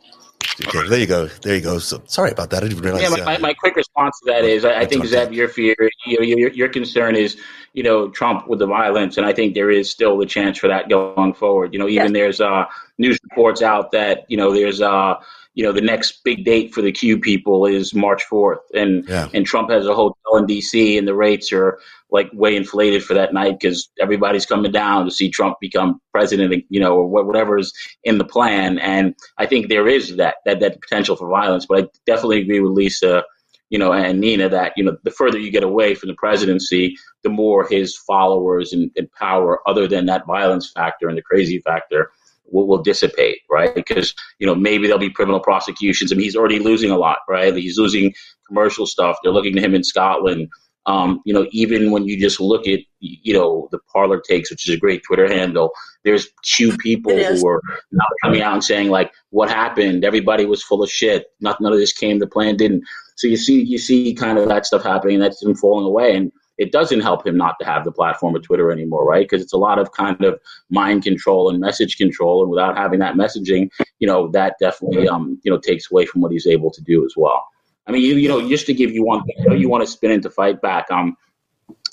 Okay, 0.66 0.88
there 0.88 0.98
you 0.98 1.06
go. 1.06 1.26
There 1.26 1.54
you 1.54 1.60
go. 1.60 1.78
So 1.78 2.02
sorry 2.06 2.32
about 2.32 2.50
that. 2.50 2.64
I 2.64 2.68
didn't 2.68 2.82
realize. 2.82 3.02
Yeah, 3.02 3.10
my, 3.10 3.20
uh, 3.20 3.24
my, 3.24 3.38
my 3.38 3.54
quick 3.54 3.76
response 3.76 4.18
to 4.20 4.32
that 4.32 4.44
is 4.44 4.64
I, 4.64 4.80
I 4.80 4.86
think 4.86 5.02
That's 5.02 5.26
Zeb, 5.26 5.32
your 5.32 5.48
fear, 5.48 5.76
you 6.04 6.18
know, 6.18 6.24
your, 6.24 6.50
your 6.50 6.68
concern 6.68 7.14
is, 7.14 7.36
you 7.74 7.82
know, 7.82 8.08
Trump 8.08 8.48
with 8.48 8.58
the 8.58 8.66
violence, 8.66 9.16
and 9.18 9.26
I 9.26 9.32
think 9.32 9.54
there 9.54 9.70
is 9.70 9.90
still 9.90 10.18
the 10.18 10.26
chance 10.26 10.58
for 10.58 10.68
that 10.68 10.88
going 10.88 11.34
forward. 11.34 11.72
You 11.72 11.78
know, 11.78 11.88
even 11.88 12.12
there's 12.12 12.40
uh, 12.40 12.64
news 12.98 13.18
reports 13.22 13.62
out 13.62 13.92
that 13.92 14.24
you 14.28 14.36
know 14.36 14.52
there's 14.52 14.80
uh, 14.80 15.14
you 15.58 15.64
know 15.64 15.72
the 15.72 15.80
next 15.80 16.22
big 16.22 16.44
date 16.44 16.72
for 16.72 16.82
the 16.82 16.92
Q 16.92 17.18
people 17.18 17.66
is 17.66 17.92
March 17.92 18.22
4th, 18.30 18.60
and 18.74 19.04
Yeah. 19.08 19.28
and 19.34 19.44
Trump 19.44 19.70
has 19.70 19.88
a 19.88 19.94
hotel 19.94 20.36
in 20.36 20.46
D.C. 20.46 20.96
and 20.96 21.08
the 21.08 21.16
rates 21.16 21.52
are 21.52 21.80
like 22.12 22.30
way 22.32 22.54
inflated 22.54 23.02
for 23.02 23.14
that 23.14 23.34
night 23.34 23.58
because 23.58 23.90
everybody's 23.98 24.46
coming 24.46 24.70
down 24.70 25.04
to 25.04 25.10
see 25.10 25.28
Trump 25.28 25.56
become 25.60 26.00
president, 26.12 26.64
you 26.68 26.78
know, 26.78 26.94
or 26.94 27.08
wha- 27.08 27.24
whatever 27.24 27.58
is 27.58 27.72
in 28.04 28.18
the 28.18 28.24
plan. 28.24 28.78
And 28.78 29.16
I 29.38 29.46
think 29.46 29.68
there 29.68 29.88
is 29.88 30.14
that 30.16 30.36
that 30.44 30.60
that 30.60 30.80
potential 30.80 31.16
for 31.16 31.28
violence. 31.28 31.66
But 31.66 31.78
I 31.84 31.88
definitely 32.06 32.40
agree 32.42 32.60
with 32.60 32.70
Lisa, 32.70 33.24
you 33.68 33.80
know, 33.80 33.92
and 33.92 34.20
Nina 34.20 34.48
that 34.48 34.74
you 34.76 34.84
know 34.84 34.96
the 35.02 35.10
further 35.10 35.40
you 35.40 35.50
get 35.50 35.64
away 35.64 35.96
from 35.96 36.08
the 36.08 36.14
presidency, 36.14 36.96
the 37.24 37.30
more 37.30 37.66
his 37.68 37.96
followers 37.96 38.72
and, 38.72 38.92
and 38.96 39.10
power, 39.10 39.58
other 39.66 39.88
than 39.88 40.06
that 40.06 40.24
violence 40.24 40.70
factor 40.70 41.08
and 41.08 41.18
the 41.18 41.22
crazy 41.22 41.58
factor. 41.58 42.12
Will, 42.50 42.66
will 42.66 42.82
dissipate, 42.82 43.38
right? 43.50 43.74
Because 43.74 44.14
you 44.38 44.46
know 44.46 44.54
maybe 44.54 44.86
there'll 44.86 44.98
be 44.98 45.10
criminal 45.10 45.40
prosecutions. 45.40 46.12
I 46.12 46.16
mean, 46.16 46.24
he's 46.24 46.36
already 46.36 46.58
losing 46.58 46.90
a 46.90 46.98
lot, 46.98 47.18
right? 47.28 47.54
He's 47.54 47.78
losing 47.78 48.14
commercial 48.46 48.86
stuff. 48.86 49.18
They're 49.22 49.32
looking 49.32 49.54
to 49.54 49.60
him 49.60 49.74
in 49.74 49.84
Scotland. 49.84 50.48
Um, 50.86 51.20
you 51.26 51.34
know, 51.34 51.46
even 51.50 51.90
when 51.90 52.08
you 52.08 52.18
just 52.18 52.40
look 52.40 52.66
at, 52.66 52.80
you 53.00 53.34
know, 53.34 53.68
the 53.72 53.78
Parler 53.92 54.22
Takes, 54.26 54.50
which 54.50 54.66
is 54.66 54.74
a 54.74 54.78
great 54.78 55.02
Twitter 55.06 55.28
handle, 55.28 55.70
there's 56.02 56.28
two 56.42 56.74
people 56.78 57.12
who 57.12 57.46
are 57.46 57.60
now 57.92 58.06
coming 58.24 58.40
out 58.40 58.54
and 58.54 58.64
saying 58.64 58.88
like, 58.88 59.12
"What 59.30 59.50
happened? 59.50 60.04
Everybody 60.04 60.46
was 60.46 60.62
full 60.62 60.82
of 60.82 60.90
shit. 60.90 61.26
Not 61.40 61.60
none 61.60 61.74
of 61.74 61.78
this 61.78 61.92
came. 61.92 62.18
The 62.18 62.26
plan 62.26 62.56
didn't." 62.56 62.84
So 63.16 63.26
you 63.26 63.36
see, 63.36 63.62
you 63.62 63.76
see, 63.78 64.14
kind 64.14 64.38
of 64.38 64.48
that 64.48 64.64
stuff 64.64 64.82
happening. 64.82 65.16
and 65.16 65.24
That's 65.24 65.42
him 65.42 65.54
falling 65.56 65.84
away, 65.86 66.16
and 66.16 66.32
it 66.58 66.72
doesn't 66.72 67.00
help 67.00 67.26
him 67.26 67.36
not 67.36 67.56
to 67.60 67.66
have 67.66 67.84
the 67.84 67.92
platform 67.92 68.34
of 68.36 68.42
Twitter 68.42 68.70
anymore, 68.70 69.06
right? 69.06 69.24
Because 69.28 69.42
it's 69.42 69.52
a 69.52 69.58
lot 69.58 69.78
of 69.78 69.92
kind 69.92 70.22
of 70.24 70.38
mind 70.70 71.04
control 71.04 71.48
and 71.48 71.60
message 71.60 71.96
control, 71.96 72.42
and 72.42 72.50
without 72.50 72.76
having 72.76 72.98
that 72.98 73.14
messaging, 73.14 73.70
you 73.98 74.06
know, 74.06 74.28
that 74.32 74.56
definitely, 74.60 75.08
um, 75.08 75.40
you 75.44 75.50
know, 75.50 75.58
takes 75.58 75.90
away 75.90 76.04
from 76.04 76.20
what 76.20 76.32
he's 76.32 76.46
able 76.46 76.70
to 76.72 76.82
do 76.82 77.04
as 77.04 77.14
well. 77.16 77.46
I 77.86 77.92
mean, 77.92 78.02
you, 78.02 78.16
you 78.16 78.28
know, 78.28 78.46
just 78.48 78.66
to 78.66 78.74
give 78.74 78.90
you 78.90 79.04
one, 79.04 79.22
you 79.26 79.48
know, 79.48 79.54
you 79.54 79.68
want 79.68 79.84
to 79.84 79.90
spin 79.90 80.10
into 80.10 80.28
fight 80.28 80.60
back. 80.60 80.90
Um, 80.90 81.16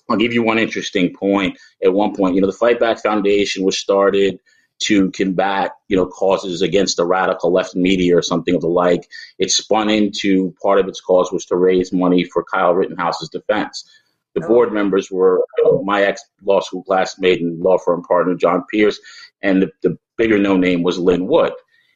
I'll 0.09 0.17
give 0.17 0.33
you 0.33 0.43
one 0.43 0.59
interesting 0.59 1.13
point. 1.13 1.57
At 1.83 1.93
one 1.93 2.15
point, 2.15 2.35
you 2.35 2.41
know, 2.41 2.47
the 2.47 2.53
Fight 2.53 2.79
Back 2.79 3.01
Foundation 3.01 3.63
was 3.63 3.77
started 3.77 4.39
to 4.83 5.09
combat, 5.11 5.71
you 5.87 5.95
know, 5.95 6.05
causes 6.05 6.61
against 6.61 6.97
the 6.97 7.05
radical 7.05 7.51
left 7.51 7.75
media 7.75 8.15
or 8.15 8.21
something 8.21 8.55
of 8.55 8.61
the 8.61 8.67
like. 8.67 9.07
It 9.39 9.49
spun 9.51 9.89
into 9.89 10.53
part 10.61 10.79
of 10.79 10.87
its 10.87 10.99
cause 11.01 11.31
was 11.31 11.45
to 11.45 11.55
raise 11.55 11.93
money 11.93 12.23
for 12.25 12.43
Kyle 12.43 12.73
Rittenhouse's 12.73 13.29
defense. 13.29 13.89
The 14.35 14.41
board 14.41 14.71
members 14.73 15.09
were 15.09 15.45
know, 15.65 15.83
my 15.83 16.03
ex 16.03 16.23
law 16.43 16.59
school 16.61 16.83
classmate 16.83 17.41
and 17.41 17.59
law 17.61 17.77
firm 17.77 18.03
partner 18.03 18.35
John 18.35 18.63
Pierce, 18.71 18.99
and 19.41 19.61
the, 19.61 19.71
the 19.81 19.97
bigger 20.17 20.37
known 20.37 20.61
name 20.61 20.83
was 20.83 20.97
Lin 20.97 21.27
Wood. 21.27 21.53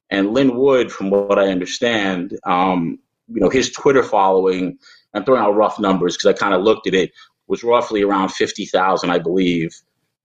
And 0.09 0.33
Lin 0.33 0.55
Wood, 0.55 0.91
from 0.91 1.09
what 1.09 1.37
I 1.37 1.49
understand, 1.49 2.37
um, 2.45 2.99
you 3.27 3.41
know, 3.41 3.49
his 3.49 3.71
Twitter 3.71 4.03
following, 4.03 4.79
I'm 5.13 5.23
throwing 5.23 5.41
out 5.41 5.55
rough 5.55 5.79
numbers 5.79 6.17
because 6.17 6.33
I 6.33 6.33
kind 6.33 6.53
of 6.53 6.63
looked 6.63 6.87
at 6.87 6.95
it, 6.95 7.11
was 7.47 7.63
roughly 7.63 8.03
around 8.03 8.29
50,000, 8.31 9.09
I 9.09 9.19
believe, 9.19 9.71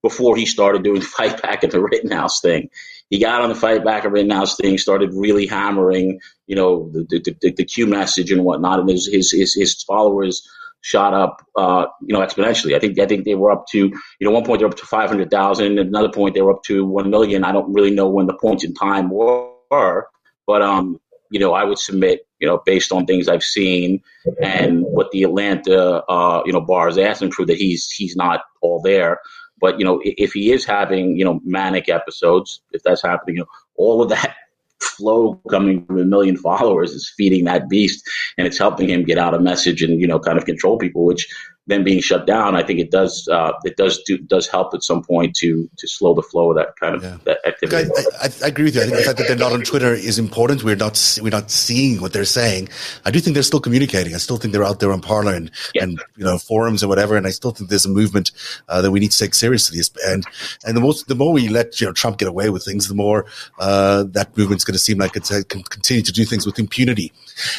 before 0.02 0.36
he 0.36 0.46
started 0.46 0.82
doing 0.82 1.00
Fight 1.02 1.42
Back 1.42 1.64
at 1.64 1.70
the 1.70 1.82
Rittenhouse 1.82 2.40
thing. 2.40 2.70
He 3.10 3.18
got 3.18 3.42
on 3.42 3.50
the 3.50 3.54
Fight 3.54 3.84
Back 3.84 4.06
at 4.06 4.12
Rittenhouse 4.12 4.56
thing, 4.56 4.78
started 4.78 5.10
really 5.12 5.46
hammering, 5.46 6.20
you 6.46 6.56
know, 6.56 6.90
the, 6.90 7.04
the, 7.10 7.36
the, 7.42 7.52
the 7.52 7.64
Q 7.64 7.86
message 7.86 8.32
and 8.32 8.44
whatnot, 8.44 8.80
and 8.80 8.88
his, 8.88 9.06
his, 9.06 9.30
his, 9.30 9.54
his 9.54 9.82
followers 9.82 10.48
shot 10.84 11.14
up, 11.14 11.42
uh, 11.56 11.86
you 12.02 12.12
know, 12.12 12.20
exponentially. 12.20 12.76
I 12.76 12.78
think 12.78 12.98
I 12.98 13.06
think 13.06 13.24
they 13.24 13.34
were 13.34 13.50
up 13.50 13.66
to, 13.68 13.78
you 13.78 13.94
know, 14.20 14.30
one 14.30 14.44
point 14.44 14.58
they're 14.58 14.68
up 14.68 14.76
to 14.76 14.84
500,000, 14.84 15.78
another 15.78 16.10
point 16.10 16.34
they 16.34 16.42
were 16.42 16.52
up 16.52 16.62
to 16.64 16.84
1 16.84 17.08
million. 17.08 17.42
I 17.42 17.52
don't 17.52 17.72
really 17.72 17.90
know 17.90 18.06
when 18.06 18.26
the 18.26 18.34
points 18.34 18.64
in 18.64 18.74
time 18.74 19.08
were, 19.08 20.06
but, 20.46 20.60
um, 20.60 21.00
you 21.30 21.40
know, 21.40 21.54
I 21.54 21.64
would 21.64 21.78
submit, 21.78 22.26
you 22.38 22.46
know, 22.46 22.60
based 22.66 22.92
on 22.92 23.06
things 23.06 23.28
I've 23.28 23.42
seen 23.42 24.02
and 24.42 24.82
what 24.82 25.10
the 25.10 25.22
Atlanta, 25.22 26.04
uh, 26.04 26.42
you 26.44 26.52
know, 26.52 26.60
bar 26.60 26.88
is 26.88 26.98
asking 26.98 27.32
for, 27.32 27.46
that 27.46 27.56
he's 27.56 27.90
he's 27.90 28.14
not 28.14 28.42
all 28.60 28.82
there. 28.82 29.20
But 29.60 29.78
you 29.78 29.86
know, 29.86 30.02
if 30.04 30.32
he 30.32 30.52
is 30.52 30.66
having, 30.66 31.16
you 31.16 31.24
know, 31.24 31.40
manic 31.44 31.88
episodes, 31.88 32.60
if 32.72 32.82
that's 32.82 33.02
happening, 33.02 33.36
you 33.36 33.42
know, 33.42 33.48
all 33.76 34.02
of 34.02 34.10
that 34.10 34.36
flow 34.84 35.40
coming 35.50 35.84
from 35.86 35.98
a 35.98 36.04
million 36.04 36.36
followers 36.36 36.92
is 36.92 37.12
feeding 37.16 37.44
that 37.44 37.68
beast, 37.68 38.08
and 38.38 38.46
it's 38.46 38.58
helping 38.58 38.88
him 38.88 39.04
get 39.04 39.18
out 39.18 39.34
a 39.34 39.40
message 39.40 39.82
and 39.82 40.00
you 40.00 40.06
know, 40.06 40.18
kind 40.18 40.38
of 40.38 40.44
control 40.44 40.78
people. 40.78 41.04
Which 41.04 41.26
then 41.66 41.82
being 41.82 42.00
shut 42.00 42.26
down, 42.26 42.54
I 42.54 42.62
think 42.62 42.78
it 42.78 42.90
does 42.90 43.26
uh, 43.28 43.52
it 43.64 43.76
does 43.76 44.02
do 44.02 44.18
does 44.18 44.46
help 44.46 44.74
at 44.74 44.82
some 44.82 45.02
point 45.02 45.34
to 45.36 45.68
to 45.78 45.88
slow 45.88 46.12
the 46.14 46.22
flow 46.22 46.50
of 46.50 46.56
that 46.56 46.76
kind 46.78 46.94
of 46.94 47.02
Yeah. 47.02 47.16
that 47.24 47.38
activity. 47.46 47.90
I, 48.20 48.28
I 48.44 48.48
agree 48.48 48.64
with 48.64 48.74
you. 48.74 48.82
I 48.82 48.84
think 48.84 48.96
the 48.98 49.02
fact 49.02 49.18
that 49.18 49.28
they're 49.28 49.36
not 49.36 49.52
on 49.52 49.62
Twitter 49.62 49.94
is 49.94 50.18
important. 50.18 50.62
We're 50.62 50.76
not 50.76 51.18
we're 51.22 51.30
not 51.30 51.50
seeing 51.50 52.00
what 52.02 52.12
they're 52.12 52.26
saying. 52.26 52.68
I 53.06 53.10
do 53.10 53.18
think 53.18 53.32
they're 53.34 53.42
still 53.42 53.60
communicating. 53.60 54.14
I 54.14 54.18
still 54.18 54.36
think 54.36 54.52
they're 54.52 54.64
out 54.64 54.80
there 54.80 54.92
on 54.92 55.00
Parler 55.00 55.32
and, 55.34 55.50
Yeah. 55.74 55.84
and 55.84 55.98
you 56.16 56.24
know 56.24 56.36
forums 56.38 56.82
and 56.82 56.90
whatever. 56.90 57.16
And 57.16 57.26
I 57.26 57.30
still 57.30 57.50
think 57.52 57.70
there's 57.70 57.86
a 57.86 57.90
movement 57.90 58.30
uh, 58.68 58.82
that 58.82 58.90
we 58.90 59.00
need 59.00 59.12
to 59.12 59.18
take 59.18 59.32
seriously. 59.34 59.80
And 60.06 60.24
and 60.66 60.76
the 60.76 60.80
most 60.82 61.08
the 61.08 61.14
more 61.14 61.32
we 61.32 61.48
let 61.48 61.80
you 61.80 61.86
know 61.86 61.92
Trump 61.94 62.18
get 62.18 62.28
away 62.28 62.50
with 62.50 62.64
things, 62.64 62.88
the 62.88 62.94
more 62.94 63.24
uh, 63.58 64.04
that 64.10 64.36
movement's 64.36 64.64
going 64.64 64.74
to 64.74 64.78
seem 64.78 64.98
like 64.98 65.16
it's 65.16 65.32
uh, 65.32 65.40
can 65.48 65.62
continue 65.62 66.02
to 66.02 66.12
do 66.12 66.24
things 66.26 66.44
with 66.44 66.58
impunity. 66.58 67.10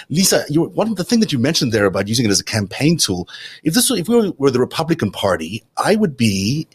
Lisa, 0.09 0.45
you, 0.49 0.65
one 0.65 0.93
the 0.93 1.03
thing 1.03 1.19
that 1.21 1.33
you 1.33 1.39
mentioned 1.39 1.71
there 1.71 1.85
about 1.85 2.07
using 2.07 2.25
it 2.25 2.29
as 2.29 2.39
a 2.39 2.43
campaign 2.43 2.97
tool. 2.97 3.27
If 3.63 3.73
this 3.73 3.89
were- 4.03 4.25
if 4.25 4.29
we 4.29 4.33
were, 4.37 4.51
the 4.51 4.59
Republican 4.59 5.11
Party, 5.11 5.63
I 5.77 5.95
would 5.95 6.17
be 6.17 6.67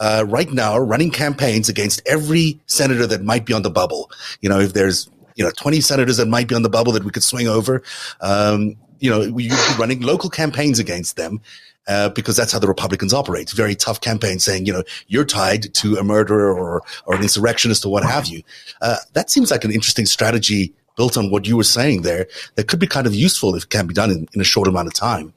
uh, 0.00 0.24
right 0.28 0.50
now 0.52 0.76
running 0.78 1.10
campaigns 1.10 1.68
against 1.68 2.02
every 2.06 2.60
senator 2.66 3.06
that 3.06 3.22
might 3.22 3.44
be 3.46 3.52
on 3.52 3.62
the 3.62 3.70
bubble. 3.70 4.10
You 4.40 4.48
know, 4.48 4.58
if 4.60 4.72
there's 4.72 5.08
you 5.36 5.44
know 5.44 5.50
20 5.50 5.80
senators 5.80 6.16
that 6.18 6.26
might 6.28 6.48
be 6.48 6.54
on 6.54 6.62
the 6.62 6.68
bubble 6.68 6.92
that 6.92 7.04
we 7.04 7.10
could 7.10 7.22
swing 7.24 7.48
over, 7.48 7.82
um, 8.20 8.74
you 9.00 9.10
know, 9.10 9.30
we- 9.30 9.44
you'd 9.44 9.50
be 9.50 9.74
running 9.78 10.00
local 10.00 10.30
campaigns 10.30 10.78
against 10.78 11.16
them. 11.16 11.40
Uh, 11.86 12.08
because 12.08 12.34
that's 12.34 12.50
how 12.50 12.58
the 12.58 12.66
Republicans 12.66 13.12
operate. 13.12 13.50
Very 13.50 13.74
tough 13.74 14.00
campaign 14.00 14.38
saying, 14.38 14.64
you 14.64 14.72
know, 14.72 14.82
you're 15.08 15.22
tied 15.26 15.74
to 15.74 15.96
a 15.96 16.02
murderer 16.02 16.50
or, 16.50 16.80
or 17.04 17.14
an 17.14 17.20
insurrectionist 17.20 17.84
or 17.84 17.92
what 17.92 18.02
have 18.02 18.26
you. 18.26 18.42
Uh, 18.80 18.96
that 19.12 19.28
seems 19.28 19.50
like 19.50 19.66
an 19.66 19.70
interesting 19.70 20.06
strategy 20.06 20.72
built 20.96 21.18
on 21.18 21.30
what 21.30 21.46
you 21.46 21.58
were 21.58 21.62
saying 21.62 22.00
there 22.00 22.26
that 22.54 22.68
could 22.68 22.78
be 22.80 22.86
kind 22.86 23.06
of 23.06 23.14
useful 23.14 23.54
if 23.54 23.64
it 23.64 23.68
can 23.68 23.86
be 23.86 23.92
done 23.92 24.10
in, 24.10 24.26
in 24.32 24.40
a 24.40 24.44
short 24.44 24.66
amount 24.66 24.86
of 24.86 24.94
time. 24.94 25.34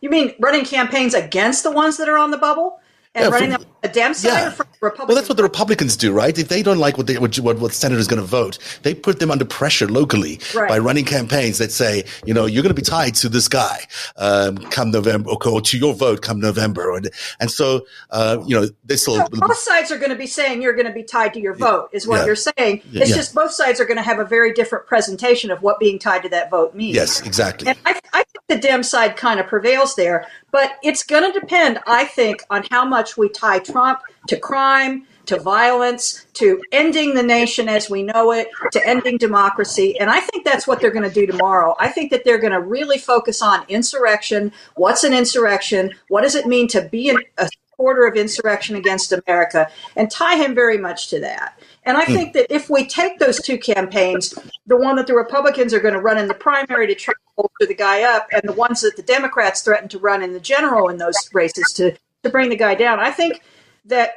You 0.00 0.10
mean 0.10 0.34
running 0.38 0.64
campaigns 0.64 1.14
against 1.14 1.62
the 1.62 1.70
ones 1.70 1.96
that 1.96 2.08
are 2.08 2.18
on 2.18 2.30
the 2.30 2.38
bubble? 2.38 2.80
And 3.14 3.24
yeah, 3.24 3.30
running 3.30 3.50
them 3.50 3.60
on 3.60 3.66
the 3.82 3.88
Dem 3.88 4.12
side 4.14 4.28
yeah. 4.28 4.48
or 4.48 4.50
from 4.50 4.66
the 4.72 4.78
Republican? 4.80 5.08
Well, 5.08 5.16
that's 5.16 5.28
what 5.28 5.36
the 5.36 5.42
Republicans 5.42 5.96
do, 5.96 6.12
right? 6.12 6.36
If 6.36 6.48
they 6.48 6.62
don't 6.62 6.78
like 6.78 6.96
what 6.96 7.06
they, 7.06 7.16
what, 7.18 7.38
what, 7.38 7.58
what 7.58 7.72
senator 7.72 8.00
is 8.00 8.08
going 8.08 8.20
to 8.20 8.26
vote, 8.26 8.58
they 8.82 8.94
put 8.94 9.20
them 9.20 9.30
under 9.30 9.44
pressure 9.44 9.86
locally 9.86 10.40
right. 10.54 10.68
by 10.68 10.78
running 10.78 11.04
campaigns 11.04 11.58
that 11.58 11.70
say, 11.70 12.04
you 12.26 12.34
know, 12.34 12.46
you're 12.46 12.62
going 12.62 12.74
to 12.74 12.80
be 12.80 12.84
tied 12.84 13.14
to 13.16 13.28
this 13.28 13.46
guy 13.46 13.86
um, 14.16 14.56
come 14.56 14.90
November, 14.90 15.30
or, 15.30 15.38
or, 15.46 15.60
to 15.60 15.78
your 15.78 15.94
vote 15.94 16.22
come 16.22 16.40
November, 16.40 16.94
and 16.96 17.10
and 17.40 17.50
so 17.50 17.86
uh, 18.10 18.42
you 18.46 18.58
know, 18.58 18.68
they 18.84 18.96
still 18.96 19.16
so 19.16 19.28
both 19.30 19.58
sides 19.58 19.90
are 19.90 19.98
going 19.98 20.10
to 20.10 20.16
be 20.16 20.26
saying 20.26 20.62
you're 20.62 20.74
going 20.74 20.86
to 20.86 20.92
be 20.92 21.02
tied 21.02 21.32
to 21.34 21.40
your 21.40 21.54
vote, 21.54 21.88
is 21.92 22.06
what 22.06 22.20
yeah. 22.20 22.26
you're 22.26 22.36
saying. 22.36 22.82
It's 22.92 23.14
just 23.14 23.34
both 23.34 23.52
sides 23.52 23.80
are 23.80 23.84
going 23.84 23.96
to 23.96 24.02
have 24.02 24.18
a 24.18 24.24
very 24.24 24.52
different 24.52 24.86
presentation 24.86 25.50
of 25.50 25.62
what 25.62 25.78
being 25.78 25.98
tied 25.98 26.22
to 26.22 26.28
that 26.30 26.50
vote 26.50 26.74
means. 26.74 26.96
Yes, 26.96 27.20
exactly. 27.22 27.68
And 27.68 27.78
I, 27.86 28.00
I 28.12 28.24
think 28.24 28.44
the 28.48 28.58
Dem 28.58 28.82
side 28.82 29.16
kind 29.16 29.40
of 29.40 29.46
prevails 29.46 29.94
there, 29.94 30.26
but 30.54 30.78
it's 30.84 31.02
going 31.02 31.24
to 31.32 31.40
depend, 31.40 31.80
I 31.84 32.04
think, 32.04 32.44
on 32.48 32.64
how 32.70 32.84
much 32.84 33.16
we 33.16 33.28
tie 33.28 33.58
Trump 33.58 33.98
to 34.28 34.38
crime, 34.38 35.04
to 35.26 35.40
violence, 35.40 36.26
to 36.34 36.62
ending 36.70 37.14
the 37.14 37.24
nation 37.24 37.68
as 37.68 37.90
we 37.90 38.04
know 38.04 38.30
it, 38.30 38.46
to 38.70 38.86
ending 38.86 39.18
democracy. 39.18 39.98
And 39.98 40.08
I 40.08 40.20
think 40.20 40.44
that's 40.44 40.64
what 40.64 40.80
they're 40.80 40.92
going 40.92 41.08
to 41.08 41.12
do 41.12 41.26
tomorrow. 41.26 41.74
I 41.80 41.88
think 41.88 42.12
that 42.12 42.24
they're 42.24 42.38
going 42.38 42.52
to 42.52 42.60
really 42.60 42.98
focus 42.98 43.42
on 43.42 43.64
insurrection. 43.68 44.52
What's 44.76 45.02
an 45.02 45.12
insurrection? 45.12 45.90
What 46.06 46.22
does 46.22 46.36
it 46.36 46.46
mean 46.46 46.68
to 46.68 46.82
be 46.82 47.10
an, 47.10 47.18
a 47.36 47.48
supporter 47.48 48.06
of 48.06 48.14
insurrection 48.14 48.76
against 48.76 49.12
America? 49.12 49.68
And 49.96 50.08
tie 50.08 50.36
him 50.36 50.54
very 50.54 50.78
much 50.78 51.10
to 51.10 51.18
that. 51.18 51.58
And 51.86 51.96
I 51.96 52.04
hmm. 52.04 52.14
think 52.14 52.32
that 52.32 52.52
if 52.54 52.70
we 52.70 52.86
take 52.86 53.18
those 53.18 53.40
two 53.40 53.58
campaigns, 53.58 54.34
the 54.66 54.76
one 54.76 54.96
that 54.96 55.06
the 55.06 55.14
Republicans 55.14 55.74
are 55.74 55.80
going 55.80 55.94
to 55.94 56.00
run 56.00 56.18
in 56.18 56.28
the 56.28 56.34
primary 56.34 56.86
to 56.86 56.94
try 56.94 57.14
to 57.14 57.20
bolster 57.36 57.66
the 57.66 57.74
guy 57.74 58.02
up, 58.02 58.26
and 58.32 58.42
the 58.44 58.52
ones 58.52 58.80
that 58.80 58.96
the 58.96 59.02
Democrats 59.02 59.62
threaten 59.62 59.88
to 59.90 59.98
run 59.98 60.22
in 60.22 60.32
the 60.32 60.40
general 60.40 60.88
in 60.88 60.96
those 60.96 61.16
races 61.32 61.72
to, 61.74 61.96
to 62.22 62.30
bring 62.30 62.48
the 62.48 62.56
guy 62.56 62.74
down, 62.74 63.00
I 63.00 63.10
think 63.10 63.42
that 63.84 64.14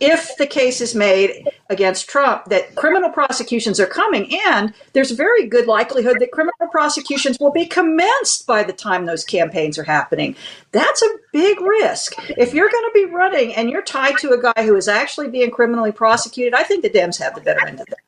if 0.00 0.36
the 0.36 0.46
case 0.46 0.80
is 0.80 0.94
made 0.94 1.44
against 1.70 2.08
Trump 2.08 2.46
that 2.46 2.74
criminal 2.74 3.10
prosecutions 3.10 3.78
are 3.78 3.86
coming, 3.86 4.32
and 4.46 4.72
there's 4.92 5.10
very 5.10 5.46
good 5.46 5.66
likelihood 5.66 6.16
that 6.20 6.32
criminal 6.32 6.68
prosecutions 6.70 7.38
will 7.38 7.52
be 7.52 7.66
commenced 7.66 8.46
by 8.46 8.62
the 8.62 8.72
time 8.72 9.06
those 9.06 9.24
campaigns 9.24 9.78
are 9.78 9.84
happening. 9.84 10.34
That's 10.72 11.02
a 11.02 11.16
big 11.32 11.60
risk. 11.60 12.14
If 12.36 12.54
you're 12.54 12.70
going 12.70 12.84
to 12.84 12.92
be 12.94 13.04
running 13.06 13.54
and 13.54 13.70
you're 13.70 13.82
tied 13.82 14.18
to 14.18 14.30
a 14.30 14.40
guy 14.40 14.64
who 14.64 14.76
is 14.76 14.88
actually 14.88 15.28
being 15.28 15.50
criminally 15.50 15.92
prosecuted, 15.92 16.54
I 16.54 16.62
think 16.62 16.82
the 16.82 16.90
Dems 16.90 17.18
have 17.18 17.34
the 17.34 17.40
better 17.40 17.66
end 17.66 17.80
of 17.80 17.86
that. 17.86 17.98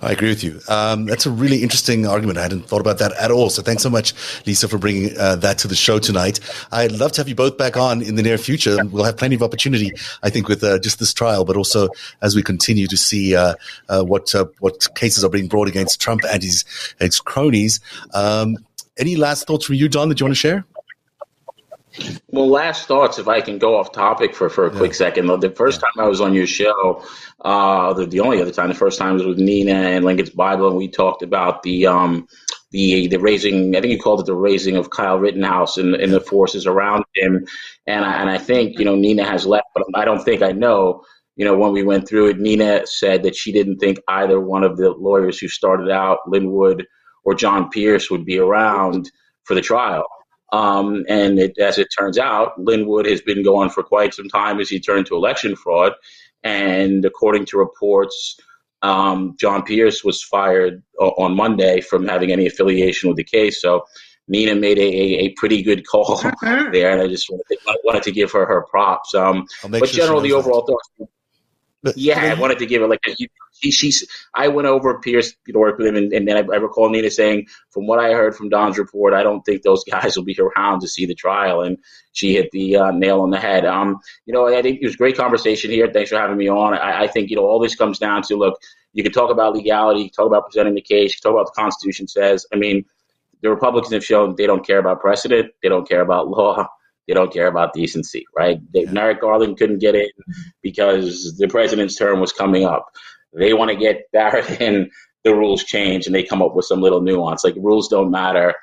I 0.00 0.12
agree 0.12 0.28
with 0.28 0.44
you. 0.44 0.60
Um, 0.68 1.06
that's 1.06 1.26
a 1.26 1.30
really 1.30 1.62
interesting 1.62 2.06
argument. 2.06 2.38
I 2.38 2.42
hadn't 2.42 2.66
thought 2.66 2.80
about 2.80 2.98
that 2.98 3.12
at 3.12 3.30
all. 3.30 3.50
So 3.50 3.62
thanks 3.62 3.82
so 3.82 3.90
much, 3.90 4.14
Lisa, 4.46 4.68
for 4.68 4.78
bringing 4.78 5.16
uh, 5.18 5.36
that 5.36 5.58
to 5.58 5.68
the 5.68 5.74
show 5.74 5.98
tonight. 5.98 6.40
I'd 6.70 6.92
love 6.92 7.12
to 7.12 7.20
have 7.20 7.28
you 7.28 7.34
both 7.34 7.58
back 7.58 7.76
on 7.76 8.02
in 8.02 8.16
the 8.16 8.22
near 8.22 8.38
future. 8.38 8.78
We'll 8.84 9.04
have 9.04 9.16
plenty 9.16 9.34
of 9.34 9.42
opportunity, 9.42 9.92
I 10.22 10.30
think, 10.30 10.48
with 10.48 10.62
uh, 10.62 10.78
just 10.78 10.98
this 10.98 11.12
trial, 11.12 11.44
but 11.44 11.56
also 11.56 11.88
as 12.20 12.34
we 12.36 12.42
continue 12.42 12.86
to 12.86 12.96
see 12.96 13.34
uh, 13.36 13.54
uh 13.88 14.02
what 14.02 14.34
uh, 14.34 14.46
what 14.60 14.88
cases 14.94 15.24
are 15.24 15.30
being 15.30 15.48
brought 15.48 15.68
against 15.68 16.00
Trump 16.00 16.22
and 16.30 16.42
his, 16.42 16.64
his 16.98 17.20
cronies. 17.20 17.80
Um, 18.14 18.56
any 18.98 19.16
last 19.16 19.46
thoughts 19.46 19.64
from 19.64 19.76
you, 19.76 19.88
Don, 19.88 20.08
that 20.10 20.20
you 20.20 20.26
want 20.26 20.34
to 20.34 20.40
share? 20.40 20.64
Well, 22.28 22.48
last 22.48 22.86
thoughts, 22.86 23.18
if 23.18 23.28
I 23.28 23.40
can 23.40 23.58
go 23.58 23.78
off 23.78 23.92
topic 23.92 24.34
for, 24.34 24.48
for 24.48 24.66
a 24.66 24.72
yeah. 24.72 24.78
quick 24.78 24.94
second. 24.94 25.26
The 25.40 25.50
first 25.50 25.80
time 25.80 25.92
I 25.98 26.08
was 26.08 26.20
on 26.20 26.32
your 26.34 26.46
show, 26.46 27.04
uh, 27.44 27.92
the, 27.92 28.06
the 28.06 28.20
only 28.20 28.40
other 28.40 28.50
time, 28.50 28.68
the 28.68 28.74
first 28.74 28.98
time 28.98 29.14
was 29.14 29.26
with 29.26 29.38
Nina 29.38 29.74
and 29.74 30.04
Lincoln's 30.04 30.30
Bible, 30.30 30.68
and 30.68 30.76
we 30.76 30.88
talked 30.88 31.22
about 31.22 31.62
the 31.62 31.86
um, 31.86 32.26
the 32.70 33.08
the 33.08 33.18
raising. 33.18 33.76
I 33.76 33.80
think 33.80 33.92
you 33.92 33.98
called 33.98 34.20
it 34.20 34.26
the 34.26 34.34
raising 34.34 34.76
of 34.76 34.90
Kyle 34.90 35.18
Rittenhouse 35.18 35.76
and, 35.76 35.94
and 35.94 36.12
the 36.12 36.20
forces 36.20 36.66
around 36.66 37.04
him. 37.14 37.46
And 37.86 38.04
I, 38.04 38.20
and 38.20 38.30
I 38.30 38.38
think 38.38 38.78
you 38.78 38.84
know 38.84 38.96
Nina 38.96 39.24
has 39.24 39.46
left, 39.46 39.66
but 39.74 39.84
I 39.94 40.04
don't 40.04 40.24
think 40.24 40.42
I 40.42 40.52
know. 40.52 41.02
You 41.36 41.44
know, 41.44 41.56
when 41.56 41.72
we 41.72 41.82
went 41.82 42.08
through 42.08 42.28
it, 42.28 42.38
Nina 42.38 42.86
said 42.86 43.22
that 43.22 43.36
she 43.36 43.52
didn't 43.52 43.78
think 43.78 43.98
either 44.08 44.40
one 44.40 44.64
of 44.64 44.76
the 44.76 44.90
lawyers 44.90 45.38
who 45.38 45.48
started 45.48 45.90
out, 45.90 46.18
Lin 46.26 46.50
Wood 46.52 46.86
or 47.24 47.34
John 47.34 47.70
Pierce, 47.70 48.10
would 48.10 48.24
be 48.24 48.38
around 48.38 49.10
for 49.44 49.54
the 49.54 49.62
trial. 49.62 50.04
Um, 50.52 51.04
and 51.08 51.38
it, 51.38 51.58
as 51.58 51.78
it 51.78 51.88
turns 51.98 52.18
out, 52.18 52.60
Lin 52.62 52.86
Wood 52.86 53.06
has 53.06 53.22
been 53.22 53.42
going 53.42 53.70
for 53.70 53.82
quite 53.82 54.14
some 54.14 54.28
time 54.28 54.60
as 54.60 54.68
he 54.68 54.78
turned 54.78 55.06
to 55.06 55.16
election 55.16 55.56
fraud. 55.56 55.94
And 56.44 57.04
according 57.04 57.46
to 57.46 57.58
reports, 57.58 58.38
um, 58.82 59.34
John 59.38 59.62
Pierce 59.62 60.04
was 60.04 60.22
fired 60.22 60.82
on 60.98 61.34
Monday 61.34 61.80
from 61.80 62.06
having 62.06 62.32
any 62.32 62.46
affiliation 62.46 63.08
with 63.08 63.16
the 63.16 63.24
case. 63.24 63.62
So 63.62 63.84
Nina 64.28 64.54
made 64.54 64.78
a, 64.78 64.82
a, 64.82 65.18
a 65.24 65.28
pretty 65.36 65.62
good 65.62 65.86
call 65.86 66.16
there, 66.42 66.90
and 66.90 67.00
I 67.00 67.08
just 67.08 67.30
wanted 67.30 67.44
to, 67.48 67.78
wanted 67.84 68.02
to 68.04 68.12
give 68.12 68.30
her 68.32 68.44
her 68.46 68.66
props. 68.68 69.14
Um, 69.14 69.46
but 69.68 69.88
sure 69.88 70.04
general, 70.04 70.20
the 70.20 70.32
overall 70.32 70.66
thoughts. 70.66 71.96
Yeah, 71.96 72.20
I 72.20 72.34
wanted 72.38 72.58
to 72.58 72.66
give 72.66 72.82
it 72.82 72.88
like 72.88 73.00
a, 73.08 73.16
she, 73.62 73.70
she's. 73.70 74.06
I 74.34 74.48
went 74.48 74.68
over 74.68 74.98
Pierce 75.00 75.34
to 75.46 75.58
work 75.58 75.78
with 75.78 75.86
him, 75.86 75.96
and, 75.96 76.12
and 76.12 76.26
then 76.26 76.36
I, 76.36 76.54
I, 76.54 76.56
recall 76.56 76.90
Nina 76.90 77.10
saying, 77.10 77.46
from 77.70 77.86
what 77.86 77.98
I 77.98 78.12
heard 78.12 78.34
from 78.34 78.48
Don's 78.48 78.78
report, 78.78 79.14
I 79.14 79.22
don't 79.22 79.42
think 79.42 79.62
those 79.62 79.84
guys 79.90 80.16
will 80.16 80.24
be 80.24 80.38
around 80.38 80.80
to 80.80 80.88
see 80.88 81.06
the 81.06 81.14
trial, 81.14 81.62
and 81.62 81.78
she 82.12 82.34
hit 82.34 82.50
the 82.50 82.76
uh, 82.76 82.90
nail 82.90 83.20
on 83.20 83.30
the 83.30 83.38
head. 83.38 83.64
Um, 83.64 84.00
you 84.26 84.34
know, 84.34 84.46
I 84.46 84.62
think 84.62 84.80
it 84.80 84.86
was 84.86 84.94
a 84.94 84.98
great 84.98 85.16
conversation 85.16 85.70
here. 85.70 85.90
Thanks 85.92 86.10
for 86.10 86.18
having 86.18 86.36
me 86.36 86.48
on. 86.48 86.74
I, 86.74 87.02
I 87.02 87.06
think 87.06 87.30
you 87.30 87.36
know 87.36 87.46
all 87.46 87.60
this 87.60 87.76
comes 87.76 87.98
down 87.98 88.22
to 88.22 88.36
look. 88.36 88.58
You 88.92 89.02
can 89.02 89.12
talk 89.12 89.30
about 89.30 89.54
legality, 89.54 90.10
talk 90.10 90.26
about 90.26 90.46
presenting 90.46 90.74
the 90.74 90.82
case, 90.82 91.18
talk 91.18 91.30
about 91.30 91.44
what 91.44 91.54
the 91.54 91.60
Constitution 91.60 92.08
says. 92.08 92.44
I 92.52 92.56
mean, 92.56 92.84
the 93.40 93.50
Republicans 93.50 93.92
have 93.92 94.04
shown 94.04 94.34
they 94.36 94.46
don't 94.46 94.66
care 94.66 94.78
about 94.78 95.00
precedent, 95.00 95.52
they 95.62 95.68
don't 95.68 95.88
care 95.88 96.02
about 96.02 96.28
law 96.28 96.68
they 97.08 97.14
don't 97.14 97.32
care 97.32 97.46
about 97.46 97.72
decency, 97.72 98.24
right? 98.36 98.60
They, 98.72 98.84
Merrick 98.86 99.20
Garland 99.20 99.58
couldn't 99.58 99.78
get 99.78 99.94
in 99.94 100.10
because 100.62 101.36
the 101.36 101.48
president's 101.48 101.96
term 101.96 102.20
was 102.20 102.32
coming 102.32 102.64
up. 102.64 102.86
They 103.32 103.54
want 103.54 103.70
to 103.70 103.76
get 103.76 104.10
Barrett 104.12 104.60
in, 104.60 104.90
the 105.24 105.34
rules 105.34 105.64
change, 105.64 106.06
and 106.06 106.14
they 106.14 106.24
come 106.24 106.42
up 106.42 106.54
with 106.54 106.64
some 106.64 106.80
little 106.80 107.00
nuance. 107.00 107.44
Like 107.44 107.54
rules 107.56 107.88
don't 107.88 108.10
matter. 108.10 108.54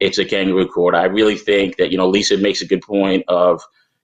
It's 0.00 0.18
a 0.18 0.24
kangaroo 0.24 0.66
court. 0.66 0.94
I 0.94 1.04
really 1.04 1.36
think 1.36 1.76
that 1.76 1.92
you 1.92 1.98
know 1.98 2.08
Lisa 2.08 2.36
makes 2.36 2.62
a 2.62 2.66
good 2.66 2.82
point 2.82 3.24
of 3.28 3.62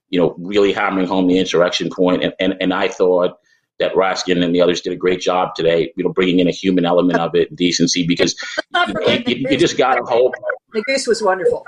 you 0.09 0.19
know 0.19 0.35
really 0.37 0.71
hammering 0.71 1.07
home 1.07 1.27
the 1.27 1.37
insurrection 1.37 1.89
point, 1.89 2.23
and 2.23 2.33
and, 2.39 2.55
and 2.61 2.73
I 2.73 2.87
thought 2.87 3.37
that 3.79 3.93
Raskin 3.93 4.43
and 4.43 4.55
the 4.55 4.61
others 4.61 4.81
did 4.81 4.93
a 4.93 4.95
great 4.95 5.19
job 5.19 5.53
today, 5.53 5.93
you 5.95 6.03
know, 6.03 6.11
bringing 6.11 6.39
in 6.39 6.47
a 6.47 6.51
human 6.51 6.83
element 6.83 7.19
of 7.19 7.35
it, 7.35 7.55
decency, 7.55 8.07
because 8.07 8.35
you, 8.87 9.23
you, 9.27 9.35
you, 9.51 9.57
just 9.57 9.77
got 9.77 9.95
to 9.95 10.03
hope. 10.03 10.33
The 10.73 10.81
goose 10.81 11.05
was 11.05 11.21
wonderful. 11.21 11.63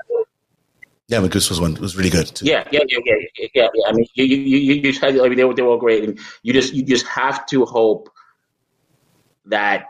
Yeah, 1.07 1.19
Neguse 1.19 1.49
was 1.49 1.59
one 1.59 1.73
was 1.75 1.95
really 1.95 2.11
good. 2.11 2.27
Too. 2.27 2.45
Yeah, 2.45 2.67
yeah, 2.71 2.81
yeah, 2.87 2.99
yeah, 3.03 3.15
yeah, 3.37 3.47
yeah. 3.55 3.67
I 3.87 3.91
mean, 3.93 4.05
you, 4.13 4.25
you, 4.25 4.37
you, 4.37 4.73
you 4.75 4.81
just 4.81 5.01
had. 5.01 5.19
I 5.19 5.27
mean, 5.27 5.37
they 5.37 5.43
were 5.43 5.55
they 5.55 5.63
were 5.63 5.69
all 5.69 5.77
great, 5.77 6.03
and 6.03 6.19
you 6.43 6.53
just 6.53 6.71
you 6.73 6.83
just 6.83 7.07
have 7.07 7.47
to 7.47 7.65
hope 7.65 8.09
that, 9.45 9.85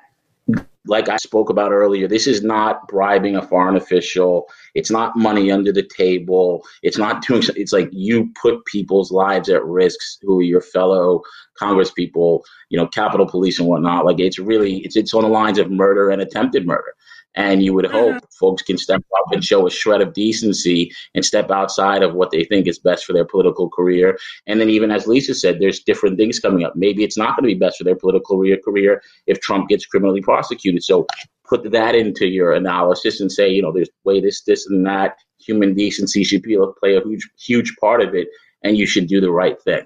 like 0.85 1.09
I 1.09 1.17
spoke 1.17 1.49
about 1.49 1.71
earlier, 1.71 2.07
this 2.07 2.25
is 2.25 2.41
not 2.41 2.88
bribing 2.88 3.35
a 3.35 3.41
foreign 3.41 3.75
official. 3.75 4.47
It's 4.73 4.89
not 4.89 5.15
money 5.15 5.51
under 5.51 5.71
the 5.71 5.83
table. 5.83 6.65
It's 6.81 6.97
not 6.97 7.25
doing. 7.27 7.43
It's 7.55 7.73
like 7.73 7.89
you 7.91 8.31
put 8.41 8.65
people's 8.65 9.12
lives 9.12 9.49
at 9.49 9.63
risk, 9.65 9.99
who 10.21 10.39
are 10.39 10.43
your 10.43 10.62
fellow 10.62 11.21
Congress 11.57 11.91
people, 11.91 12.43
you 12.69 12.79
know, 12.79 12.88
Capitol 12.88 13.27
Police 13.27 13.59
and 13.59 13.67
whatnot. 13.67 14.05
Like 14.05 14.19
it's 14.19 14.39
really 14.39 14.77
it's 14.79 14.95
it's 14.95 15.13
on 15.13 15.23
the 15.23 15.29
lines 15.29 15.59
of 15.59 15.69
murder 15.69 16.09
and 16.09 16.21
attempted 16.21 16.65
murder. 16.65 16.93
And 17.36 17.63
you 17.63 17.74
would 17.74 17.86
hope 17.86 18.15
mm-hmm. 18.15 18.26
folks 18.39 18.63
can 18.63 18.78
step 18.78 19.04
up 19.18 19.32
and 19.32 19.44
show 19.44 19.68
a 19.68 19.70
shred 19.70 20.02
of 20.02 20.13
decency 20.13 20.92
and 21.13 21.24
step 21.24 21.52
outside 21.52 22.02
of 22.02 22.15
what 22.15 22.32
they 22.32 22.44
think 22.44 22.68
is 22.68 22.80
best 22.80 23.06
for 23.06 23.13
their 23.13 23.26
political 23.26 23.70
career. 23.70 24.18
And 24.48 24.60
then, 24.60 24.70
even 24.70 24.92
as 24.92 25.08
Lisa 25.08 25.36
said, 25.36 25.60
there's 25.60 25.82
different 25.82 26.18
things 26.18 26.39
coming 26.39 26.63
up. 26.63 26.76
Maybe 26.76 27.04
it's 27.04 27.18
not 27.18 27.36
going 27.36 27.48
to 27.48 27.56
be 27.56 27.60
best 27.60 27.78
for 27.78 27.84
their 27.84 27.96
political 27.96 28.38
career, 28.38 28.58
career 28.58 29.02
if 29.28 29.39
Trump 29.42 29.70
gets 29.70 29.86
criminally 29.86 30.22
prosecuted. 30.22 30.84
So 30.84 31.06
put 31.48 31.72
that 31.72 31.96
into 31.96 32.28
your 32.28 32.54
analysis 32.54 33.22
and 33.22 33.32
say, 33.32 33.50
you 33.50 33.62
know, 33.62 33.72
there's 33.72 33.89
way 34.04 34.22
this, 34.22 34.42
this, 34.44 34.68
and 34.68 34.86
that. 34.86 35.18
Human 35.39 35.74
decency 35.74 36.24
should 36.24 36.42
be, 36.42 36.58
play 36.80 36.96
a 36.96 37.02
huge, 37.02 37.30
huge 37.39 37.76
part 37.78 38.02
of 38.02 38.13
it, 38.13 38.28
and 38.63 38.78
you 38.78 38.86
should 38.86 39.08
do 39.08 39.22
the 39.22 39.32
right 39.32 39.60
thing. 39.62 39.84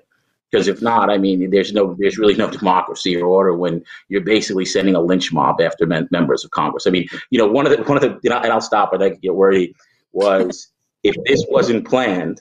Because 0.54 0.68
if 0.68 0.84
not, 0.84 1.10
I 1.10 1.18
mean, 1.18 1.50
there's 1.50 1.74
no, 1.74 1.96
there's 1.98 2.20
really 2.20 2.36
no 2.36 2.48
democracy 2.48 3.18
or 3.18 3.26
order 3.26 3.56
when 3.56 3.84
you're 4.08 4.22
basically 4.22 4.66
sending 4.66 4.94
a 4.94 5.02
lynch 5.02 5.34
mob 5.34 5.60
after 5.60 5.88
men, 5.88 6.08
members 6.12 6.46
of 6.46 6.52
Congress. 6.52 6.86
I 6.86 6.92
mean, 6.92 7.08
you 7.32 7.40
know, 7.40 7.48
one 7.48 7.66
of 7.66 7.76
the, 7.76 7.82
one 7.86 7.98
of 7.98 8.04
the, 8.04 8.20
you 8.22 8.30
know, 8.30 8.38
and 8.38 8.54
I'll 8.54 8.62
stop, 8.62 8.92
but 8.92 9.02
I 9.02 9.10
get 9.10 9.34
worried. 9.34 9.74
Was 10.12 10.68
if 11.04 11.16
this 11.26 11.44
wasn't 11.50 11.88
planned, 11.88 12.40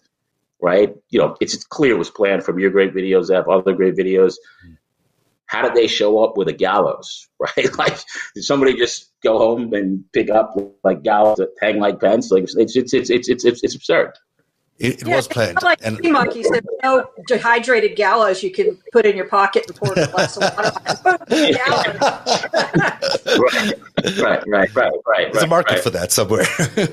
right? 0.61 0.95
You 1.09 1.21
know, 1.21 1.39
it's, 1.41 1.55
it's 1.55 1.65
clear 1.65 1.95
it 1.95 1.99
was 1.99 2.11
planned 2.11 2.45
from 2.45 2.59
your 2.59 2.71
great 2.71 2.95
videos, 2.95 3.25
Zeb, 3.25 3.49
other 3.49 3.73
great 3.73 3.97
videos. 3.97 4.35
How 5.47 5.63
did 5.63 5.75
they 5.75 5.87
show 5.87 6.23
up 6.23 6.37
with 6.37 6.49
a 6.49 6.53
gallows, 6.53 7.29
right? 7.39 7.79
like, 7.79 7.97
did 8.35 8.45
somebody 8.45 8.75
just 8.75 9.11
go 9.23 9.39
home 9.39 9.73
and 9.73 10.05
pick 10.13 10.29
up 10.29 10.55
like 10.85 11.03
gallows 11.03 11.39
that 11.39 11.55
hang 11.63 11.81
like 11.81 11.99
pens? 11.99 12.31
Like, 12.31 12.43
it's 12.43 12.77
it's 12.77 12.93
it's 12.93 13.09
it's, 13.09 13.31
it's, 13.31 13.63
it's 13.63 13.75
absurd. 13.75 14.13
It, 14.83 15.03
it 15.03 15.07
yeah, 15.07 15.15
was 15.15 15.29
planned. 15.29 15.63
Like 15.63 15.79
and 15.85 16.01
monkeys, 16.11 16.51
there's 16.51 16.65
no 16.83 17.09
dehydrated 17.29 17.95
gallows 17.95 18.43
you 18.43 18.51
can 18.51 18.77
put 18.91 19.07
in 19.07 19.15
your 19.15 19.29
pocket 19.29 19.65
and 19.69 19.77
pour 19.77 19.93
a 19.93 20.09
glass 20.09 20.37
of 20.37 20.43
water. 20.43 20.73
right, 24.19 24.19
right, 24.19 24.43
right, 24.49 24.75
right, 24.75 24.93
right. 25.07 25.33
There's 25.33 25.45
a 25.45 25.47
market 25.47 25.75
right. 25.75 25.85
for 25.85 25.91
that 25.91 26.11
somewhere. 26.11 26.47
yeah, 26.77 26.89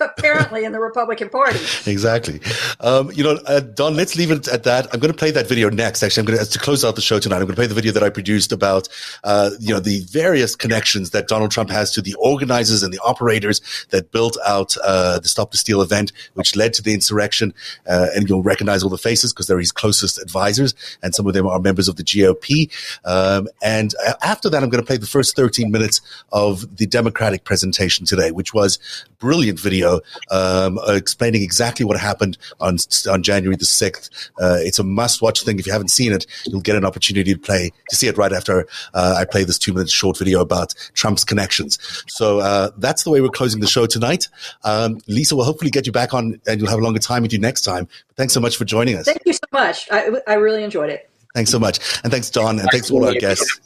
apparently 0.00 0.64
in 0.64 0.72
the 0.72 0.80
Republican 0.80 1.28
Party. 1.28 1.58
Exactly. 1.88 2.40
Um, 2.80 3.10
you 3.12 3.24
know, 3.24 3.38
uh, 3.46 3.60
Don, 3.60 3.96
let's 3.96 4.14
leave 4.14 4.30
it 4.30 4.46
at 4.48 4.64
that. 4.64 4.92
I'm 4.92 5.00
going 5.00 5.12
to 5.12 5.16
play 5.16 5.30
that 5.30 5.48
video 5.48 5.70
next. 5.70 6.02
Actually, 6.02 6.22
I'm 6.22 6.26
going 6.26 6.38
to, 6.38 6.50
to 6.50 6.58
close 6.58 6.84
out 6.84 6.96
the 6.96 7.02
show 7.02 7.18
tonight. 7.18 7.36
I'm 7.36 7.42
going 7.42 7.54
to 7.54 7.56
play 7.56 7.66
the 7.66 7.74
video 7.74 7.92
that 7.92 8.02
I 8.02 8.10
produced 8.10 8.52
about, 8.52 8.88
uh, 9.24 9.50
you 9.58 9.72
know, 9.72 9.80
the 9.80 10.00
various 10.10 10.54
connections 10.54 11.10
that 11.10 11.28
Donald 11.28 11.50
Trump 11.50 11.70
has 11.70 11.92
to 11.92 12.02
the 12.02 12.14
organizers 12.14 12.82
and 12.82 12.92
the 12.92 12.98
operators 12.98 13.60
that 13.90 14.12
built 14.12 14.36
out 14.46 14.76
uh, 14.84 15.18
the 15.18 15.28
Stop 15.28 15.50
the 15.52 15.56
Steal 15.56 15.80
event, 15.80 16.12
which 16.34 16.56
led 16.56 16.74
to 16.74 16.82
the 16.82 16.92
insurrection. 16.92 17.54
Uh, 17.88 18.08
and 18.14 18.28
you'll 18.28 18.42
recognize 18.42 18.82
all 18.82 18.90
the 18.90 18.98
faces 18.98 19.32
because 19.32 19.46
they're 19.46 19.58
his 19.58 19.72
closest 19.72 20.20
advisors, 20.20 20.74
and 21.02 21.14
some 21.14 21.26
of 21.26 21.32
them 21.32 21.46
are 21.46 21.60
members 21.60 21.88
of 21.88 21.96
the 21.96 22.04
GOP. 22.04 22.70
Um, 23.04 23.48
and 23.62 23.94
uh, 24.06 24.14
after 24.22 24.50
that, 24.50 24.62
I'm 24.62 24.68
going 24.68 24.82
to 24.82 24.86
play 24.86 24.98
the 24.98 25.06
first 25.06 25.36
13 25.36 25.70
minutes 25.70 26.00
of 26.32 26.76
the 26.76 26.86
Democratic 26.86 27.44
presentation 27.44 28.04
today, 28.04 28.30
which 28.30 28.52
was 28.52 28.78
brilliant 29.18 29.58
video 29.58 29.77
um, 29.84 30.78
explaining 30.86 31.42
exactly 31.42 31.84
what 31.84 31.98
happened 31.98 32.38
on 32.60 32.78
on 33.08 33.22
January 33.22 33.56
the 33.56 33.64
sixth. 33.64 34.30
Uh, 34.40 34.58
it's 34.60 34.78
a 34.78 34.84
must 34.84 35.22
watch 35.22 35.42
thing. 35.42 35.58
If 35.58 35.66
you 35.66 35.72
haven't 35.72 35.88
seen 35.88 36.12
it, 36.12 36.26
you'll 36.46 36.60
get 36.60 36.76
an 36.76 36.84
opportunity 36.84 37.34
to 37.34 37.40
play 37.40 37.72
to 37.90 37.96
see 37.96 38.06
it 38.06 38.16
right 38.16 38.32
after 38.32 38.66
uh, 38.94 39.14
I 39.18 39.24
play 39.24 39.44
this 39.44 39.58
two 39.58 39.72
minute 39.72 39.90
short 39.90 40.18
video 40.18 40.40
about 40.40 40.74
Trump's 40.94 41.24
connections. 41.24 41.78
So 42.08 42.40
uh, 42.40 42.70
that's 42.78 43.04
the 43.04 43.10
way 43.10 43.20
we're 43.20 43.28
closing 43.28 43.60
the 43.60 43.66
show 43.66 43.86
tonight. 43.86 44.28
Um, 44.64 45.00
Lisa 45.06 45.36
will 45.36 45.44
hopefully 45.44 45.70
get 45.70 45.86
you 45.86 45.92
back 45.92 46.14
on, 46.14 46.40
and 46.46 46.60
you'll 46.60 46.70
have 46.70 46.78
a 46.78 46.82
longer 46.82 47.00
time 47.00 47.22
with 47.22 47.32
you 47.32 47.38
next 47.38 47.62
time. 47.62 47.88
But 48.08 48.16
thanks 48.16 48.32
so 48.32 48.40
much 48.40 48.56
for 48.56 48.64
joining 48.64 48.96
us. 48.96 49.06
Thank 49.06 49.22
you 49.24 49.32
so 49.32 49.46
much. 49.52 49.88
I, 49.90 50.10
I 50.26 50.34
really 50.34 50.64
enjoyed 50.64 50.90
it. 50.90 51.10
Thanks 51.34 51.50
so 51.50 51.58
much, 51.58 51.78
and 52.02 52.12
thanks 52.12 52.30
Don, 52.30 52.58
and 52.58 52.68
thanks 52.70 52.88
to 52.88 52.94
all 52.94 53.06
our 53.06 53.14
guests. 53.14 53.60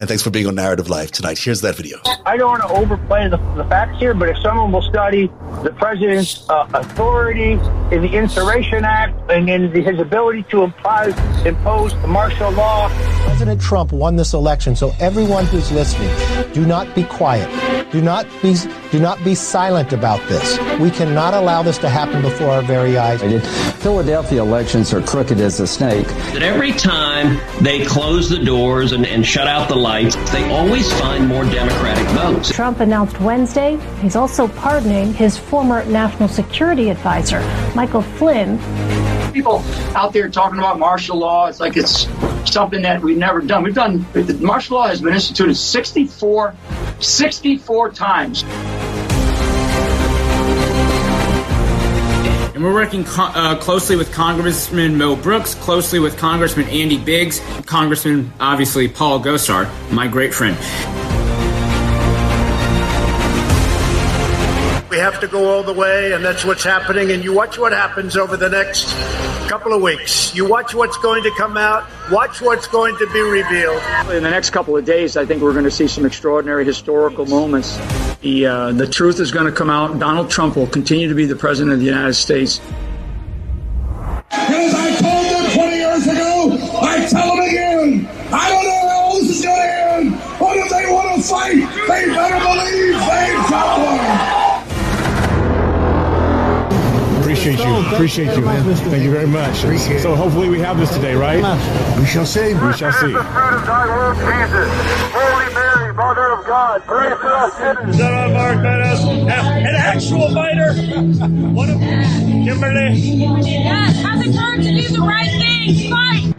And 0.00 0.08
thanks 0.08 0.24
for 0.24 0.30
being 0.30 0.48
on 0.48 0.56
Narrative 0.56 0.90
Live 0.90 1.12
tonight. 1.12 1.38
Here's 1.38 1.60
that 1.60 1.76
video. 1.76 1.98
I 2.26 2.36
don't 2.36 2.48
want 2.48 2.62
to 2.62 2.68
overplay 2.68 3.28
the, 3.28 3.36
the 3.54 3.64
facts 3.66 3.96
here, 4.00 4.12
but 4.12 4.28
if 4.28 4.36
someone 4.38 4.72
will 4.72 4.82
study 4.82 5.28
the 5.62 5.72
president's 5.78 6.50
uh, 6.50 6.68
authority 6.74 7.52
in 7.94 8.02
the 8.02 8.12
Insurrection 8.12 8.84
Act 8.84 9.30
and 9.30 9.48
in 9.48 9.72
the, 9.72 9.82
his 9.82 10.00
ability 10.00 10.42
to 10.50 10.64
impose, 10.64 11.16
impose 11.46 11.94
martial 12.08 12.50
law. 12.50 12.88
President 13.24 13.60
Trump 13.60 13.92
won 13.92 14.16
this 14.16 14.34
election, 14.34 14.74
so 14.74 14.92
everyone 14.98 15.46
who's 15.46 15.70
listening, 15.70 16.10
do 16.52 16.66
not 16.66 16.92
be 16.96 17.04
quiet. 17.04 17.48
Do 17.92 18.02
not 18.02 18.26
be 18.42 18.56
do 18.90 18.98
not 18.98 19.22
be 19.22 19.36
silent 19.36 19.92
about 19.92 20.20
this. 20.28 20.58
We 20.80 20.90
cannot 20.90 21.32
allow 21.32 21.62
this 21.62 21.78
to 21.78 21.88
happen 21.88 22.22
before 22.22 22.48
our 22.48 22.62
very 22.62 22.98
eyes. 22.98 23.20
Philadelphia 23.80 24.42
elections 24.42 24.92
are 24.92 25.00
crooked 25.00 25.38
as 25.38 25.60
a 25.60 25.66
snake. 25.66 26.06
That 26.32 26.42
every 26.42 26.72
time 26.72 27.38
they 27.62 27.84
close 27.84 28.28
the 28.28 28.44
doors 28.44 28.90
and, 28.90 29.06
and 29.06 29.24
shut 29.24 29.46
out 29.46 29.68
the 29.68 29.76
lights, 29.84 30.16
they 30.32 30.48
always 30.50 30.90
find 30.98 31.28
more 31.28 31.44
Democratic 31.44 32.06
votes. 32.16 32.50
Trump 32.50 32.80
announced 32.80 33.20
Wednesday 33.20 33.76
he's 34.00 34.16
also 34.16 34.48
pardoning 34.48 35.12
his 35.12 35.38
former 35.38 35.84
national 35.84 36.28
security 36.28 36.88
advisor, 36.88 37.40
Michael 37.74 38.00
Flynn. 38.00 38.58
People 39.32 39.62
out 39.94 40.12
there 40.14 40.30
talking 40.30 40.58
about 40.58 40.78
martial 40.78 41.18
law, 41.18 41.48
it's 41.48 41.60
like 41.60 41.76
it's 41.76 42.08
something 42.50 42.80
that 42.82 43.02
we've 43.02 43.18
never 43.18 43.40
done. 43.42 43.62
We've 43.62 43.74
done, 43.74 44.06
martial 44.40 44.78
law 44.78 44.88
has 44.88 45.02
been 45.02 45.12
instituted 45.12 45.54
64, 45.54 46.54
64 47.00 47.90
times. 47.90 48.42
And 52.54 52.62
we're 52.62 52.72
working 52.72 53.02
co- 53.02 53.24
uh, 53.24 53.56
closely 53.58 53.96
with 53.96 54.12
Congressman 54.12 54.96
Mo 54.96 55.16
Brooks, 55.16 55.56
closely 55.56 55.98
with 55.98 56.16
Congressman 56.16 56.68
Andy 56.68 56.98
Biggs, 56.98 57.40
Congressman, 57.66 58.32
obviously, 58.38 58.86
Paul 58.86 59.18
Gosar, 59.18 59.68
my 59.90 60.06
great 60.06 60.32
friend. 60.32 60.56
We 64.88 64.98
have 64.98 65.18
to 65.18 65.26
go 65.26 65.52
all 65.52 65.64
the 65.64 65.72
way, 65.72 66.12
and 66.12 66.24
that's 66.24 66.44
what's 66.44 66.62
happening. 66.62 67.10
And 67.10 67.24
you 67.24 67.32
watch 67.32 67.58
what 67.58 67.72
happens 67.72 68.16
over 68.16 68.36
the 68.36 68.48
next 68.48 68.94
couple 69.48 69.72
of 69.72 69.82
weeks. 69.82 70.32
You 70.32 70.48
watch 70.48 70.76
what's 70.76 70.96
going 70.98 71.24
to 71.24 71.32
come 71.36 71.56
out, 71.56 71.84
watch 72.12 72.40
what's 72.40 72.68
going 72.68 72.96
to 72.98 73.12
be 73.12 73.20
revealed. 73.20 73.82
In 74.14 74.22
the 74.22 74.30
next 74.30 74.50
couple 74.50 74.76
of 74.76 74.84
days, 74.84 75.16
I 75.16 75.26
think 75.26 75.42
we're 75.42 75.54
going 75.54 75.64
to 75.64 75.72
see 75.72 75.88
some 75.88 76.06
extraordinary 76.06 76.64
historical 76.64 77.26
moments. 77.26 77.76
The, 78.24 78.46
uh, 78.46 78.72
the 78.72 78.86
truth 78.86 79.20
is 79.20 79.30
going 79.30 79.44
to 79.44 79.52
come 79.52 79.68
out. 79.68 79.98
Donald 79.98 80.30
Trump 80.30 80.56
will 80.56 80.66
continue 80.66 81.08
to 81.10 81.14
be 81.14 81.26
the 81.26 81.36
president 81.36 81.74
of 81.74 81.80
the 81.80 81.84
United 81.84 82.14
States. 82.14 82.58
As 84.30 84.74
I 84.74 84.96
told 84.96 85.26
them 85.26 85.50
20 85.52 85.76
years 85.76 86.06
ago, 86.06 86.56
I 86.80 87.06
tell 87.06 87.36
them 87.36 87.44
again. 87.44 88.08
I 88.32 88.48
don't 88.48 88.64
know 88.64 88.88
how 88.88 89.12
this 89.20 89.28
is 89.28 89.44
going 89.44 89.58
to 89.58 89.62
end, 89.92 90.12
but 90.40 90.56
if 90.56 90.70
they 90.70 90.90
want 90.90 91.16
to 91.16 91.22
fight, 91.22 91.68
they 91.86 92.06
better 92.14 92.40
believe 92.40 92.96
they've 92.96 93.44
got 93.50 93.76
one. 93.84 94.00
Appreciate 97.20 97.58
you. 97.58 97.74
Appreciate 97.92 98.34
you. 98.38 98.42
Thank 98.42 99.02
you 99.04 99.10
very 99.10 99.26
much. 99.26 99.56
So 100.00 100.16
hopefully 100.16 100.48
we 100.48 100.60
have 100.60 100.78
this 100.78 100.94
today, 100.94 101.14
right? 101.14 101.44
We 102.00 102.06
shall 102.06 102.24
see. 102.24 102.54
We 102.54 102.72
shall 102.72 102.92
see. 102.92 103.14
Holy 106.04 106.16
Mother 106.16 106.32
of 106.32 106.46
God, 106.46 106.82
pray 106.84 107.08
for 107.16 107.32
us 107.32 107.56
sinners. 107.56 107.96
Sarah 107.96 108.28
Mark 108.28 108.60
Meadows, 108.60 109.00
an 109.04 109.74
actual 109.74 110.28
fighter. 110.34 110.74
One 110.74 111.70
of 111.70 111.80
Kimberly. 111.80 112.92
Yes, 112.94 114.02
have 114.02 114.18
the 114.22 114.38
courage 114.38 114.64
to 114.66 114.82
do 114.82 114.88
the 114.88 115.00
right 115.00 115.30
thing. 115.30 115.90
Fight. 115.90 116.33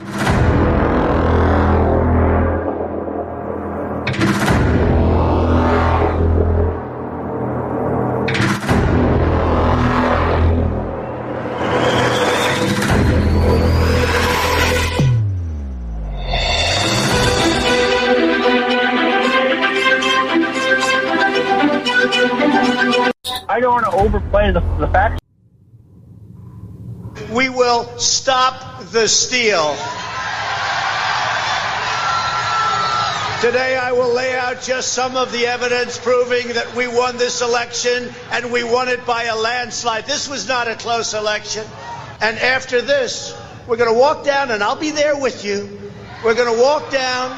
The 28.96 29.10
steal. 29.10 29.76
Today, 33.42 33.76
I 33.76 33.92
will 33.92 34.14
lay 34.14 34.34
out 34.38 34.62
just 34.62 34.94
some 34.94 35.18
of 35.18 35.34
the 35.34 35.48
evidence 35.48 35.98
proving 35.98 36.48
that 36.54 36.74
we 36.78 36.88
won 36.88 37.18
this 37.18 37.42
election 37.42 38.10
and 38.32 38.54
we 38.54 38.64
won 38.64 38.88
it 38.88 39.06
by 39.06 39.24
a 39.24 39.36
landslide. 39.36 40.06
This 40.06 40.30
was 40.30 40.48
not 40.48 40.70
a 40.70 40.76
close 40.76 41.14
election. 41.14 41.66
And 42.22 42.38
after 42.38 42.82
this, 42.82 43.38
we're 43.68 43.76
going 43.76 43.94
to 43.94 44.00
walk 44.00 44.24
down, 44.24 44.50
and 44.50 44.64
I'll 44.64 44.78
be 44.78 44.92
there 44.92 45.20
with 45.20 45.44
you. 45.44 45.92
We're 46.24 46.36
going 46.36 46.56
to 46.56 46.62
walk 46.64 46.90
down. 46.90 47.32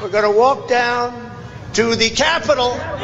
We're 0.00 0.10
going 0.10 0.32
to 0.32 0.38
walk 0.38 0.68
down 0.68 1.12
to 1.74 1.96
the 1.96 2.10
Capitol. 2.10 2.68
Let's 2.68 3.00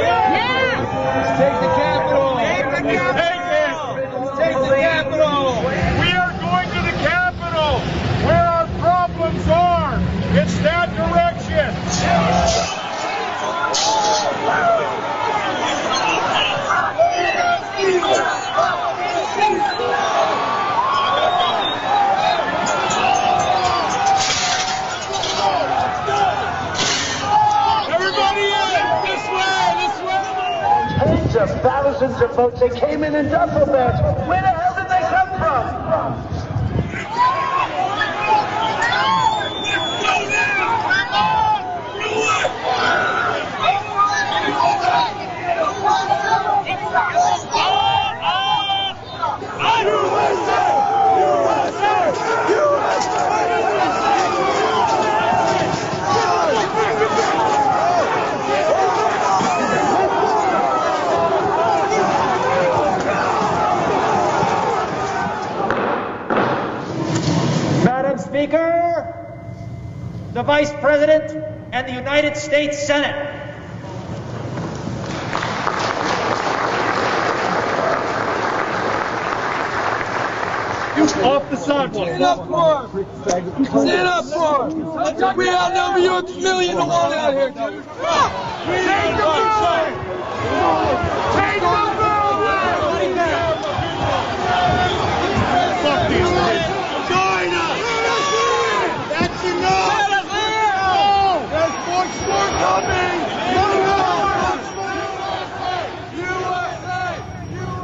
take 1.41 1.59
the 1.59 1.75
Capitol. 1.75 2.37
Take 2.37 2.71
the 2.71 2.83
Capitol. 2.89 3.97
Take 4.37 4.55
the 4.55 4.77
Capitol. 4.77 5.65
We 5.99 6.13
are 6.13 6.33
going 6.39 6.69
to 6.69 6.81
the 6.83 6.97
Capitol, 7.03 7.81
where 8.27 8.47
our 8.47 8.67
problems 8.79 9.49
are. 9.49 9.99
It's 10.31 10.59
that 10.59 10.95
direction. 10.95 11.75
Everybody 27.91 28.47
in! 28.47 28.75
This 29.05 29.25
way! 29.35 29.63
This 29.81 29.97
way! 30.05 30.23
Tens 30.99 31.35
of 31.37 31.49
thousands 31.63 32.19
of 32.23 32.31
votes. 32.37 32.48
They 32.61 32.71
came 32.71 33.05
in 33.05 33.15
in 33.15 33.29
duffel 33.31 33.67
States 72.59 72.83
Senate. 72.89 73.15
off 81.23 81.49
the 81.51 81.57
sidewalk. 81.57 82.09
Stand 82.09 82.25
up 82.25 82.49
for 82.49 82.99
him. 82.99 83.07
Stand 83.23 84.09
up 84.09 84.25
for 84.25 84.71
him. 84.71 85.37
We 85.37 85.49
outnumber 85.49 86.01
you 86.01 86.11
a 86.17 86.23
million 86.41 86.77
to 86.79 86.85
one 86.85 87.13
out 87.13 87.33
here, 87.33 87.51
dude. 87.51 87.55
Take 87.55 89.15
the 89.15 89.23
vote. 89.23 89.95
Take 91.39 91.61
the 91.61 91.69
vote. 91.95 92.19
Fuck 95.85 96.09
these 96.09 96.29
people. 96.67 96.78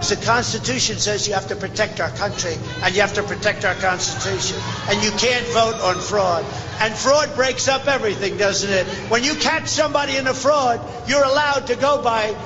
The 0.09 0.17
Constitution 0.17 0.99
says 0.99 1.27
you 1.27 1.33
have 1.35 1.49
to 1.49 1.57
protect 1.57 1.99
our 1.99 2.11
country 2.11 2.55
and 2.83 2.95
you 2.95 3.01
have 3.01 3.15
to 3.15 3.23
protect 3.23 3.65
our 3.65 3.75
Constitution. 3.75 4.59
And 4.89 5.03
you 5.03 5.11
can't 5.13 5.47
vote 5.47 5.81
on 5.81 5.99
fraud. 5.99 6.45
And 6.81 6.95
fraud 6.95 7.35
breaks 7.35 7.69
up 7.69 7.87
everything, 7.89 8.37
doesn't 8.37 8.71
it? 8.71 8.87
When 9.11 9.25
you 9.25 9.35
catch 9.35 9.69
somebody 9.69 10.17
in 10.17 10.27
a 10.27 10.35
fraud, 10.35 10.81
you're 11.09 11.25
allowed 11.25 11.69
to 11.69 11.77
go 11.77 12.03
by 12.03 12.37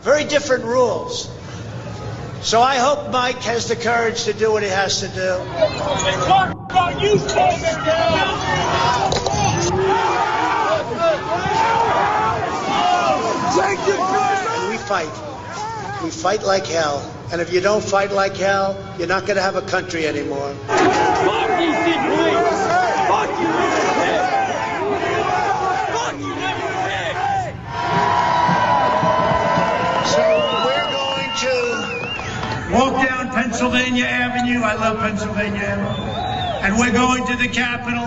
very 0.00 0.24
different 0.24 0.64
rules. 0.64 1.30
So 2.40 2.60
I 2.62 2.76
hope 2.76 3.10
Mike 3.10 3.42
has 3.42 3.68
the 3.68 3.76
courage 3.76 4.24
to 4.24 4.32
do 4.32 4.52
what 4.52 4.62
he 4.62 4.70
has 4.70 5.00
to 5.00 5.08
do. 5.08 5.40
Talk 13.54 13.78
about 13.78 13.86
you, 13.86 13.94
And 14.62 14.70
we 14.70 14.78
fight. 14.78 16.02
We 16.02 16.10
fight 16.10 16.42
like 16.42 16.66
hell. 16.66 17.08
And 17.30 17.40
if 17.40 17.52
you 17.52 17.60
don't 17.60 17.84
fight 17.84 18.10
like 18.10 18.36
hell, 18.36 18.76
you're 18.98 19.06
not 19.06 19.26
going 19.26 19.36
to 19.36 19.42
have 19.42 19.54
a 19.54 19.62
country 19.62 20.08
anymore. 20.08 20.54
So 30.10 30.24
we're 30.64 30.90
going 30.90 31.30
to 31.38 31.54
walk 32.72 33.06
down 33.06 33.30
Pennsylvania 33.30 34.04
Avenue. 34.06 34.62
I 34.62 34.74
love 34.74 34.98
Pennsylvania 34.98 35.60
Avenue. 35.62 36.66
And 36.66 36.76
we're 36.76 36.92
going 36.92 37.24
to 37.28 37.36
the 37.36 37.48
Capitol. 37.48 38.02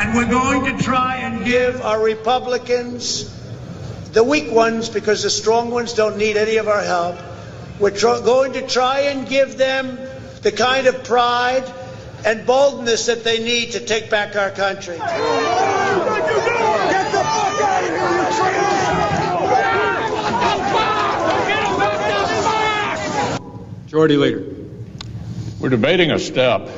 And 0.00 0.14
we're 0.14 0.28
going 0.28 0.76
to 0.76 0.82
try 0.82 1.16
and 1.16 1.44
give 1.44 1.80
our 1.80 2.02
Republicans, 2.02 3.34
the 4.12 4.24
weak 4.24 4.50
ones, 4.50 4.88
because 4.88 5.22
the 5.22 5.30
strong 5.30 5.70
ones 5.70 5.94
don't 5.94 6.16
need 6.16 6.36
any 6.36 6.56
of 6.56 6.68
our 6.68 6.82
help. 6.82 7.16
We're 7.78 7.90
tr- 7.90 8.22
going 8.24 8.54
to 8.54 8.66
try 8.66 9.00
and 9.00 9.28
give 9.28 9.56
them 9.56 9.98
the 10.42 10.52
kind 10.52 10.86
of 10.86 11.04
pride 11.04 11.64
and 12.24 12.46
boldness 12.46 13.06
that 13.06 13.24
they 13.24 13.42
need 13.42 13.72
to 13.72 13.80
take 13.80 14.10
back 14.10 14.36
our 14.36 14.50
country. 14.50 14.98
Majority 23.84 24.16
Leader. 24.16 24.44
We're 25.58 25.68
debating 25.68 26.10
a 26.10 26.18
step 26.18 26.68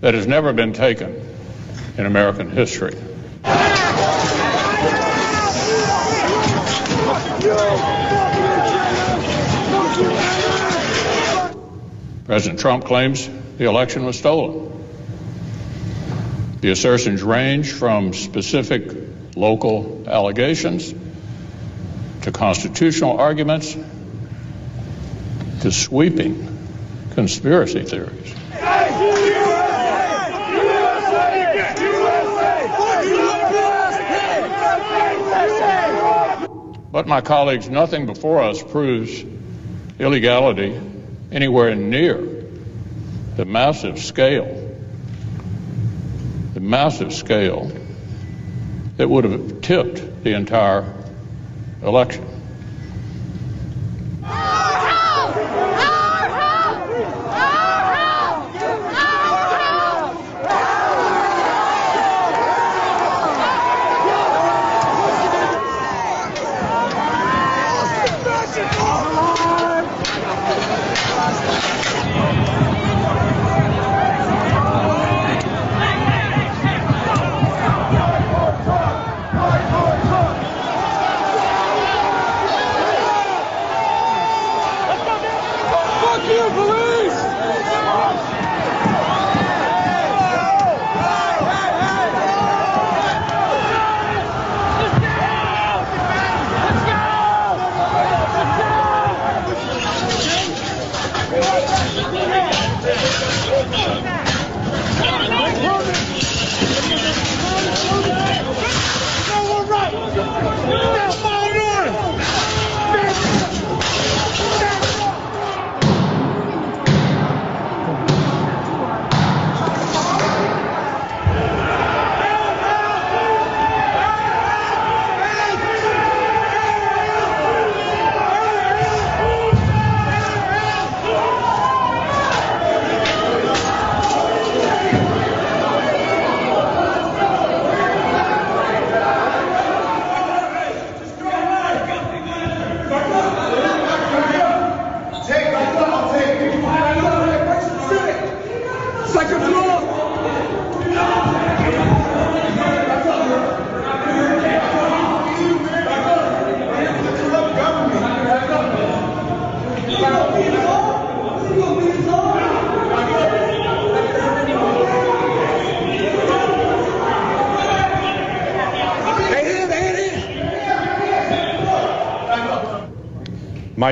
that 0.00 0.14
has 0.14 0.26
never 0.26 0.52
been 0.52 0.72
taken 0.72 1.14
in 1.96 2.06
American 2.06 2.50
history. 2.50 2.94
President 12.32 12.60
Trump 12.60 12.86
claims 12.86 13.28
the 13.58 13.66
election 13.66 14.06
was 14.06 14.18
stolen. 14.18 14.72
The 16.62 16.70
assertions 16.70 17.22
range 17.22 17.72
from 17.72 18.14
specific 18.14 18.90
local 19.36 20.04
allegations 20.06 20.94
to 22.22 22.32
constitutional 22.32 23.18
arguments 23.18 23.76
to 25.60 25.70
sweeping 25.70 26.66
conspiracy 27.10 27.84
theories. 27.84 28.34
But, 36.90 37.06
my 37.06 37.20
colleagues, 37.20 37.68
nothing 37.68 38.06
before 38.06 38.40
us 38.40 38.62
proves 38.62 39.22
illegality 39.98 40.91
anywhere 41.32 41.74
near 41.74 42.18
the 43.36 43.44
massive 43.44 43.98
scale, 43.98 44.76
the 46.54 46.60
massive 46.60 47.12
scale 47.12 47.72
that 48.98 49.08
would 49.08 49.24
have 49.24 49.62
tipped 49.62 50.22
the 50.22 50.34
entire 50.34 50.92
election. 51.82 52.41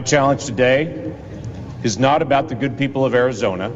My 0.00 0.04
challenge 0.04 0.46
today 0.46 1.12
is 1.82 1.98
not 1.98 2.22
about 2.22 2.48
the 2.48 2.54
good 2.54 2.78
people 2.78 3.04
of 3.04 3.14
Arizona. 3.14 3.70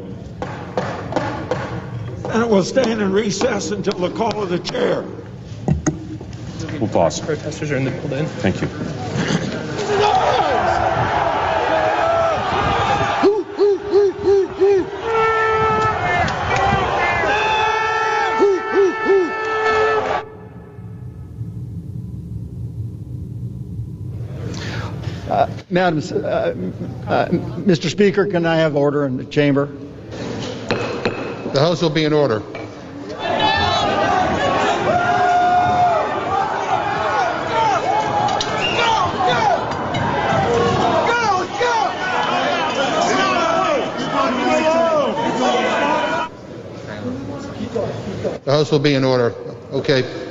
And 2.31 2.41
it 2.41 2.49
will 2.49 2.63
stand 2.63 2.99
in 2.99 3.11
recess 3.11 3.69
until 3.69 3.99
the 3.99 4.09
call 4.09 4.41
of 4.41 4.49
the 4.49 4.57
chair. 4.57 5.05
We'll 6.79 6.89
pause. 6.89 7.19
Protesters 7.19 7.69
are 7.69 7.75
in 7.75 7.85
the 7.85 7.91
building. 7.91 8.25
Thank 8.25 8.59
you. 8.59 8.94
Madam, 25.75 25.99
uh, 25.99 26.25
uh, 26.25 27.27
Mr. 27.67 27.89
Speaker, 27.89 28.25
can 28.25 28.45
I 28.45 28.55
have 28.55 28.77
order 28.77 29.05
in 29.05 29.17
the 29.17 29.25
chamber? 29.25 29.65
The 31.51 31.59
House 31.59 31.81
will 31.81 31.89
be 31.89 32.05
in 32.05 32.13
order. 32.13 32.39
The 48.45 48.51
House 48.51 48.71
will 48.71 48.79
be 48.79 48.93
in 48.93 49.03
order. 49.03 49.35
Okay. 49.73 50.24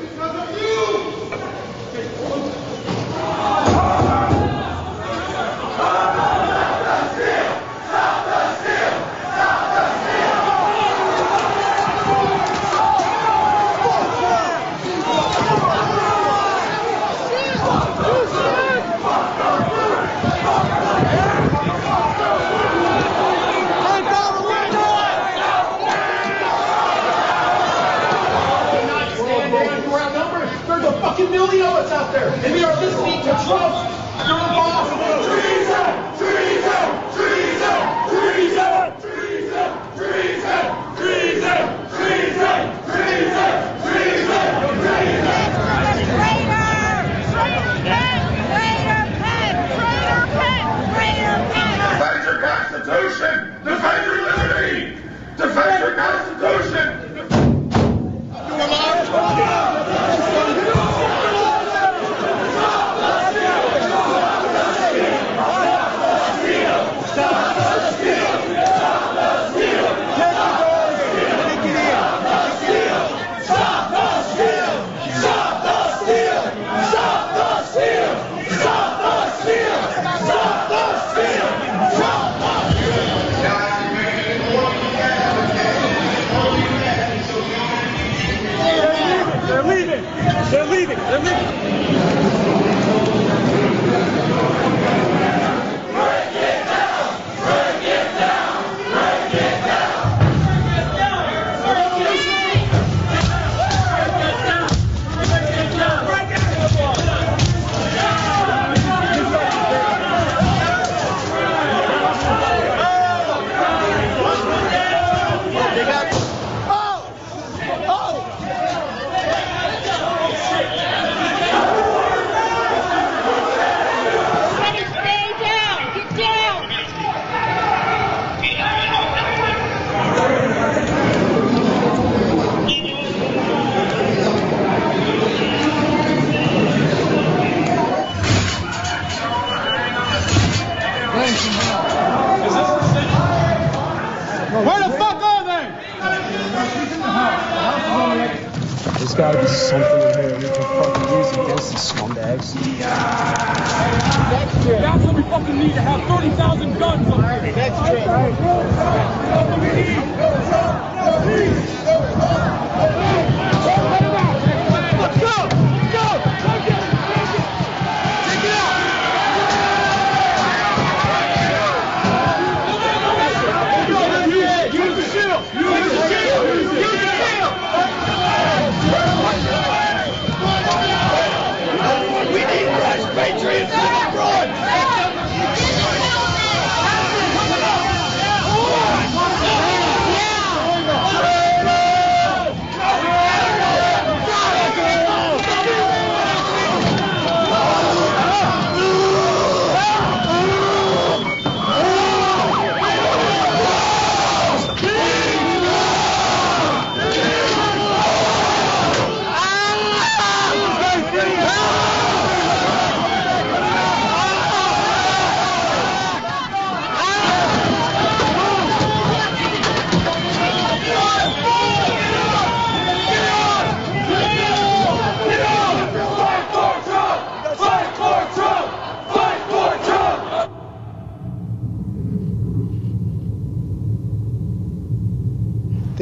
Fucking 155.34 155.58
need 155.58 155.74
to 155.74 155.80
have 155.80 156.00
30,000 156.06 156.78
guns 156.78 157.10
up 157.10 157.42
here. 157.42 157.56
Next 157.56 157.78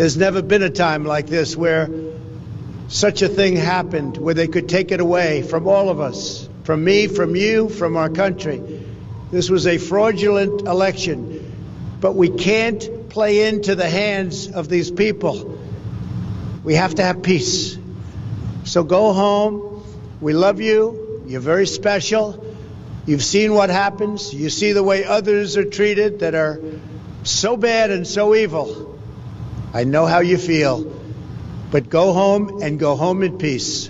There's 0.03 0.16
never 0.16 0.42
been 0.42 0.64
a 0.64 0.68
time 0.68 1.05
like 1.05 1.28
this 1.28 1.57
where 1.57 1.88
such 2.88 3.22
a 3.22 3.28
thing 3.28 3.55
happened, 3.55 4.16
where 4.16 4.34
they 4.34 4.48
could 4.48 4.68
take 4.68 4.90
it 4.90 4.98
away 4.98 5.42
from 5.42 5.68
all 5.68 5.90
of 5.90 6.00
us, 6.00 6.48
from 6.64 6.82
me, 6.82 7.07
from 7.07 7.36
you, 7.36 7.68
from 7.68 7.96
our 7.96 8.09
country. 8.09 8.84
This 9.30 9.48
was 9.48 9.68
a 9.68 9.78
fraudulent 9.78 10.62
election, 10.62 11.96
but 12.00 12.16
we 12.16 12.30
can't 12.30 13.11
play 13.11 13.46
into 13.46 13.76
the 13.76 13.88
hands 13.88 14.48
of 14.50 14.68
these 14.68 14.90
people. 14.90 15.57
We 16.64 16.74
have 16.74 16.96
to 16.96 17.05
have 17.05 17.22
peace. 17.22 17.78
So 18.64 18.82
go 18.82 19.12
home. 19.12 19.84
We 20.20 20.32
love 20.32 20.61
you. 20.61 21.22
You're 21.28 21.40
very 21.40 21.68
special. 21.68 22.44
You've 23.07 23.22
seen 23.22 23.55
what 23.55 23.70
happens. 23.70 24.34
You 24.34 24.50
see 24.50 24.72
the 24.72 24.82
way 24.82 25.05
others 25.05 25.57
are 25.57 25.64
treated 25.64 26.18
that 26.18 26.34
are 26.34 26.61
so 27.22 27.57
bad 27.57 27.92
and 27.92 28.05
so 28.05 28.34
evil. 28.34 28.91
I 29.74 29.84
know 29.84 30.04
how 30.06 30.20
you 30.20 30.36
feel. 30.36 30.84
But 31.70 31.88
go 31.88 32.12
home 32.12 32.60
and 32.62 32.78
go 32.78 32.94
home 32.94 33.22
in 33.22 33.38
peace. 33.38 33.88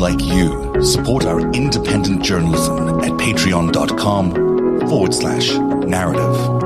Like 0.00 0.22
you. 0.22 0.82
Support 0.82 1.26
our 1.26 1.40
independent 1.52 2.22
journalism 2.22 3.00
at 3.00 3.12
patreon.com 3.12 4.32
forward 4.88 5.14
slash 5.14 5.50
narrative. 5.86 6.57